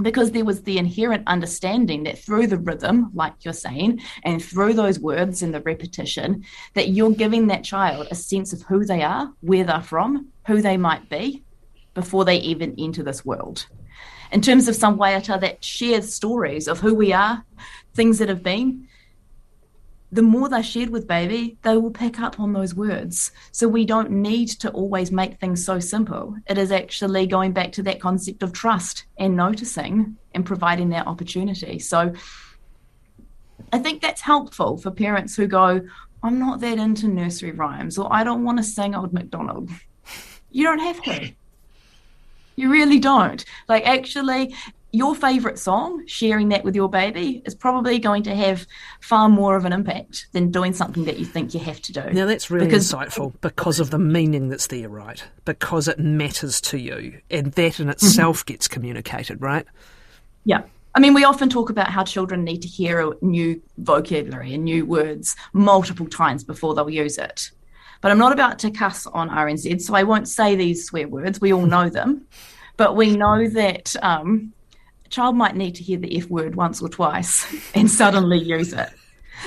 Because 0.00 0.30
there 0.30 0.44
was 0.44 0.62
the 0.62 0.76
inherent 0.76 1.22
understanding 1.26 2.02
that 2.04 2.18
through 2.18 2.48
the 2.48 2.58
rhythm, 2.58 3.10
like 3.14 3.32
you're 3.40 3.54
saying, 3.54 4.00
and 4.24 4.44
through 4.44 4.74
those 4.74 4.98
words 5.00 5.42
and 5.42 5.54
the 5.54 5.60
repetition, 5.62 6.44
that 6.74 6.90
you're 6.90 7.12
giving 7.12 7.46
that 7.46 7.64
child 7.64 8.06
a 8.10 8.14
sense 8.14 8.52
of 8.52 8.60
who 8.62 8.84
they 8.84 9.02
are, 9.02 9.32
where 9.40 9.64
they're 9.64 9.80
from, 9.80 10.28
who 10.46 10.60
they 10.60 10.76
might 10.76 11.08
be, 11.08 11.42
before 11.94 12.26
they 12.26 12.36
even 12.36 12.74
enter 12.78 13.02
this 13.02 13.24
world. 13.24 13.66
In 14.32 14.42
terms 14.42 14.68
of 14.68 14.76
some 14.76 14.98
waiata 14.98 15.40
that 15.40 15.64
shares 15.64 16.12
stories 16.12 16.68
of 16.68 16.80
who 16.80 16.94
we 16.94 17.14
are, 17.14 17.42
things 17.94 18.18
that 18.18 18.28
have 18.28 18.42
been, 18.42 18.88
the 20.12 20.22
more 20.22 20.48
they're 20.48 20.62
shared 20.62 20.90
with 20.90 21.08
baby, 21.08 21.58
they 21.62 21.76
will 21.76 21.90
pick 21.90 22.20
up 22.20 22.38
on 22.38 22.52
those 22.52 22.74
words. 22.74 23.32
So 23.50 23.66
we 23.66 23.84
don't 23.84 24.10
need 24.10 24.48
to 24.60 24.70
always 24.70 25.10
make 25.10 25.38
things 25.40 25.64
so 25.64 25.80
simple. 25.80 26.36
It 26.46 26.58
is 26.58 26.70
actually 26.70 27.26
going 27.26 27.52
back 27.52 27.72
to 27.72 27.82
that 27.84 28.00
concept 28.00 28.42
of 28.42 28.52
trust 28.52 29.04
and 29.18 29.36
noticing 29.36 30.16
and 30.34 30.46
providing 30.46 30.90
that 30.90 31.06
opportunity. 31.06 31.78
So 31.78 32.12
I 33.72 33.78
think 33.78 34.00
that's 34.00 34.20
helpful 34.20 34.76
for 34.78 34.90
parents 34.90 35.34
who 35.34 35.46
go, 35.46 35.80
I'm 36.22 36.38
not 36.38 36.60
that 36.60 36.78
into 36.78 37.08
nursery 37.08 37.52
rhymes 37.52 37.98
or 37.98 38.08
I 38.12 38.24
don't 38.24 38.44
want 38.44 38.58
to 38.58 38.64
sing 38.64 38.94
Old 38.94 39.12
MacDonald. 39.12 39.70
You 40.50 40.64
don't 40.64 40.78
have 40.78 41.02
to. 41.02 41.32
You 42.58 42.70
really 42.70 42.98
don't. 42.98 43.44
Like, 43.68 43.86
actually, 43.86 44.54
your 44.92 45.14
favorite 45.14 45.58
song, 45.58 46.06
sharing 46.06 46.48
that 46.50 46.64
with 46.64 46.74
your 46.74 46.88
baby, 46.88 47.42
is 47.44 47.54
probably 47.54 47.98
going 47.98 48.22
to 48.24 48.34
have 48.34 48.66
far 49.00 49.28
more 49.28 49.56
of 49.56 49.64
an 49.64 49.72
impact 49.72 50.26
than 50.32 50.50
doing 50.50 50.72
something 50.72 51.04
that 51.04 51.18
you 51.18 51.24
think 51.24 51.54
you 51.54 51.60
have 51.60 51.80
to 51.82 51.92
do. 51.92 52.10
Now, 52.12 52.26
that's 52.26 52.50
really 52.50 52.66
because, 52.66 52.92
insightful 52.92 53.32
because 53.40 53.80
of 53.80 53.90
the 53.90 53.98
meaning 53.98 54.48
that's 54.48 54.68
there, 54.68 54.88
right? 54.88 55.22
Because 55.44 55.88
it 55.88 55.98
matters 55.98 56.60
to 56.62 56.78
you, 56.78 57.20
and 57.30 57.52
that 57.52 57.80
in 57.80 57.88
itself 57.88 58.38
mm-hmm. 58.40 58.52
gets 58.52 58.68
communicated, 58.68 59.42
right? 59.42 59.66
Yeah. 60.44 60.62
I 60.94 61.00
mean, 61.00 61.12
we 61.12 61.24
often 61.24 61.50
talk 61.50 61.68
about 61.68 61.90
how 61.90 62.04
children 62.04 62.42
need 62.42 62.62
to 62.62 62.68
hear 62.68 63.00
a 63.00 63.12
new 63.20 63.60
vocabulary 63.76 64.54
and 64.54 64.64
new 64.64 64.86
words 64.86 65.36
multiple 65.52 66.06
times 66.06 66.42
before 66.42 66.74
they'll 66.74 66.88
use 66.88 67.18
it. 67.18 67.50
But 68.00 68.12
I'm 68.12 68.18
not 68.18 68.32
about 68.32 68.58
to 68.60 68.70
cuss 68.70 69.06
on 69.06 69.28
RNZ, 69.28 69.82
so 69.82 69.94
I 69.94 70.04
won't 70.04 70.28
say 70.28 70.56
these 70.56 70.86
swear 70.86 71.06
words. 71.06 71.40
We 71.40 71.52
all 71.52 71.66
know 71.66 71.90
them. 71.90 72.26
But 72.78 72.94
we 72.94 73.16
know 73.16 73.48
that 73.48 73.96
um, 74.02 74.52
child 75.16 75.34
might 75.34 75.56
need 75.56 75.74
to 75.74 75.82
hear 75.82 75.98
the 75.98 76.14
F 76.18 76.28
word 76.28 76.54
once 76.56 76.82
or 76.82 76.90
twice 76.90 77.46
and 77.74 77.90
suddenly 77.90 78.38
use 78.38 78.74
it. 78.74 78.90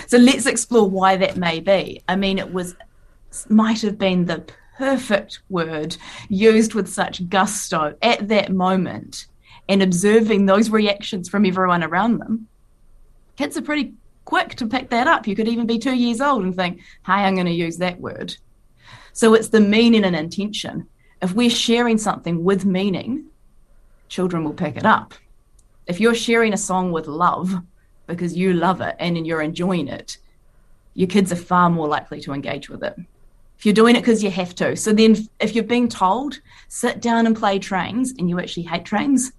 So 0.07 0.17
let's 0.17 0.47
explore 0.47 0.89
why 0.89 1.15
that 1.17 1.37
may 1.37 1.59
be. 1.59 2.01
I 2.07 2.15
mean, 2.15 2.39
it 2.39 2.51
was 2.51 2.75
might 3.47 3.81
have 3.81 3.99
been 3.99 4.25
the 4.25 4.43
perfect 4.79 5.41
word 5.49 5.95
used 6.27 6.73
with 6.73 6.89
such 6.89 7.29
gusto 7.29 7.95
at 8.01 8.27
that 8.29 8.51
moment. 8.51 9.27
and 9.67 9.83
observing 9.83 10.47
those 10.47 10.71
reactions 10.71 11.29
from 11.29 11.45
everyone 11.45 11.83
around 11.83 12.17
them, 12.17 12.47
kids 13.37 13.55
are 13.55 13.61
pretty 13.61 13.93
quick 14.25 14.55
to 14.55 14.65
pick 14.65 14.89
that 14.89 15.05
up. 15.05 15.27
You 15.27 15.35
could 15.35 15.47
even 15.47 15.67
be 15.67 15.77
two 15.77 15.95
years 15.95 16.21
old 16.21 16.43
and 16.43 16.55
think, 16.55 16.79
hey, 17.05 17.21
I'm 17.25 17.35
going 17.35 17.45
to 17.45 17.51
use 17.51 17.77
that 17.77 17.99
word. 17.99 18.35
So 19.13 19.35
it's 19.35 19.49
the 19.49 19.59
meaning 19.59 20.03
and 20.03 20.15
intention. 20.15 20.87
If 21.21 21.33
we're 21.33 21.51
sharing 21.51 21.99
something 21.99 22.43
with 22.43 22.65
meaning, 22.65 23.25
children 24.07 24.43
will 24.43 24.55
pick 24.55 24.75
it 24.75 24.87
up. 24.87 25.13
If 25.89 25.99
you're 25.99 26.13
sharing 26.13 26.53
a 26.53 26.57
song 26.57 26.91
with 26.91 27.07
love 27.07 27.51
because 28.05 28.37
you 28.37 28.53
love 28.53 28.79
it 28.79 28.95
and 28.99 29.25
you're 29.25 29.41
enjoying 29.41 29.87
it, 29.87 30.19
your 30.93 31.07
kids 31.07 31.31
are 31.31 31.35
far 31.35 31.67
more 31.71 31.87
likely 31.87 32.21
to 32.21 32.31
engage 32.31 32.69
with 32.69 32.83
it. 32.83 32.95
If 33.57 33.65
you're 33.65 33.73
doing 33.73 33.95
it 33.95 34.01
because 34.01 34.23
you 34.23 34.29
have 34.29 34.53
to. 34.55 34.75
So 34.75 34.93
then, 34.93 35.27
if 35.39 35.55
you're 35.55 35.63
being 35.63 35.89
told, 35.89 36.41
sit 36.67 37.01
down 37.01 37.25
and 37.25 37.35
play 37.35 37.57
trains 37.57 38.13
and 38.19 38.29
you 38.29 38.39
actually 38.39 38.63
hate 38.63 38.85
trains, 38.85 39.31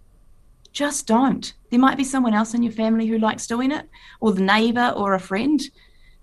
just 0.73 1.07
don't. 1.07 1.55
There 1.71 1.79
might 1.79 1.97
be 1.97 2.03
someone 2.03 2.35
else 2.35 2.53
in 2.53 2.65
your 2.65 2.73
family 2.73 3.07
who 3.07 3.19
likes 3.19 3.47
doing 3.47 3.71
it, 3.71 3.89
or 4.19 4.33
the 4.33 4.43
neighbor 4.43 4.93
or 4.97 5.15
a 5.15 5.21
friend. 5.21 5.63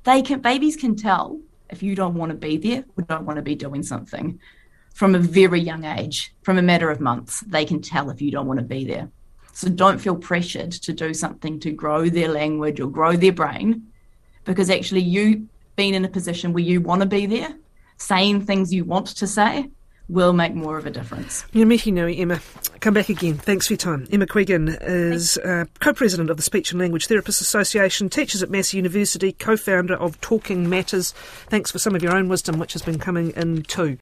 They 0.04 0.22
can 0.22 0.42
babies 0.42 0.76
can 0.76 0.98
tell 0.98 1.40
if 1.70 1.82
you 1.82 1.96
don't 1.96 2.16
want 2.16 2.32
to 2.32 2.38
be 2.38 2.58
there 2.58 2.84
or 2.98 3.06
don't 3.06 3.26
want 3.26 3.38
to 3.38 3.44
be 3.44 3.56
doing 3.56 3.82
something 3.82 4.42
from 4.94 5.16
a 5.16 5.20
very 5.20 5.62
young 5.62 5.86
age, 5.86 6.34
from 6.42 6.58
a 6.58 6.62
matter 6.62 6.92
of 6.92 7.00
months. 7.00 7.40
They 7.48 7.64
can 7.64 7.82
tell 7.82 8.10
if 8.10 8.22
you 8.22 8.30
don't 8.30 8.46
want 8.46 8.60
to 8.60 8.66
be 8.66 8.84
there. 8.84 9.10
So 9.58 9.70
don't 9.70 9.98
feel 9.98 10.16
pressured 10.16 10.72
to 10.72 10.94
do 10.94 11.16
something 11.16 11.60
to 11.62 11.72
grow 11.72 12.10
their 12.10 12.28
language 12.28 12.80
or 12.80 12.86
grow 12.86 13.16
their 13.16 13.32
brain, 13.32 13.88
because 14.46 14.70
actually 14.70 15.02
you 15.02 15.48
being 15.76 15.96
in 15.96 16.06
a 16.06 16.10
position 16.10 16.54
where 16.54 16.64
you 16.64 16.80
want 16.80 17.02
to 17.02 17.08
be 17.08 17.26
there, 17.26 17.56
saying 17.98 18.46
things 18.46 18.72
you 18.72 18.86
want 18.86 19.08
to 19.08 19.26
say, 19.26 19.72
will 20.10 20.32
make 20.32 20.54
more 20.54 20.78
of 20.78 20.86
a 20.86 20.92
difference. 20.92 21.44
Mihi 21.54 21.90
nui, 21.90 22.20
Emma. 22.20 22.40
Come 22.82 22.94
back 22.94 23.10
again. 23.10 23.34
Thanks 23.34 23.66
for 23.66 23.74
your 23.74 23.80
time. 23.80 24.08
Emma 24.12 24.28
Quigan 24.28 24.78
is 24.80 25.40
uh, 25.40 25.66
co-president 25.80 26.30
of 26.30 26.38
the 26.38 26.44
Speech 26.44 26.72
and 26.72 26.80
Language 26.80 27.08
Therapists 27.08 27.42
Association, 27.42 28.10
teaches 28.10 28.44
at 28.44 28.52
Massey 28.52 28.78
University, 28.78 29.32
co-founder 29.32 29.96
of 29.96 30.22
Talking 30.22 30.70
Matters. 30.70 31.14
Thanks 31.50 31.72
for 31.72 31.80
some 31.80 31.96
of 31.96 32.04
your 32.04 32.16
own 32.16 32.30
wisdom, 32.30 32.60
which 32.60 32.74
has 32.74 32.84
been 32.84 33.00
coming 33.00 33.32
in 33.32 33.64
too. 33.64 33.96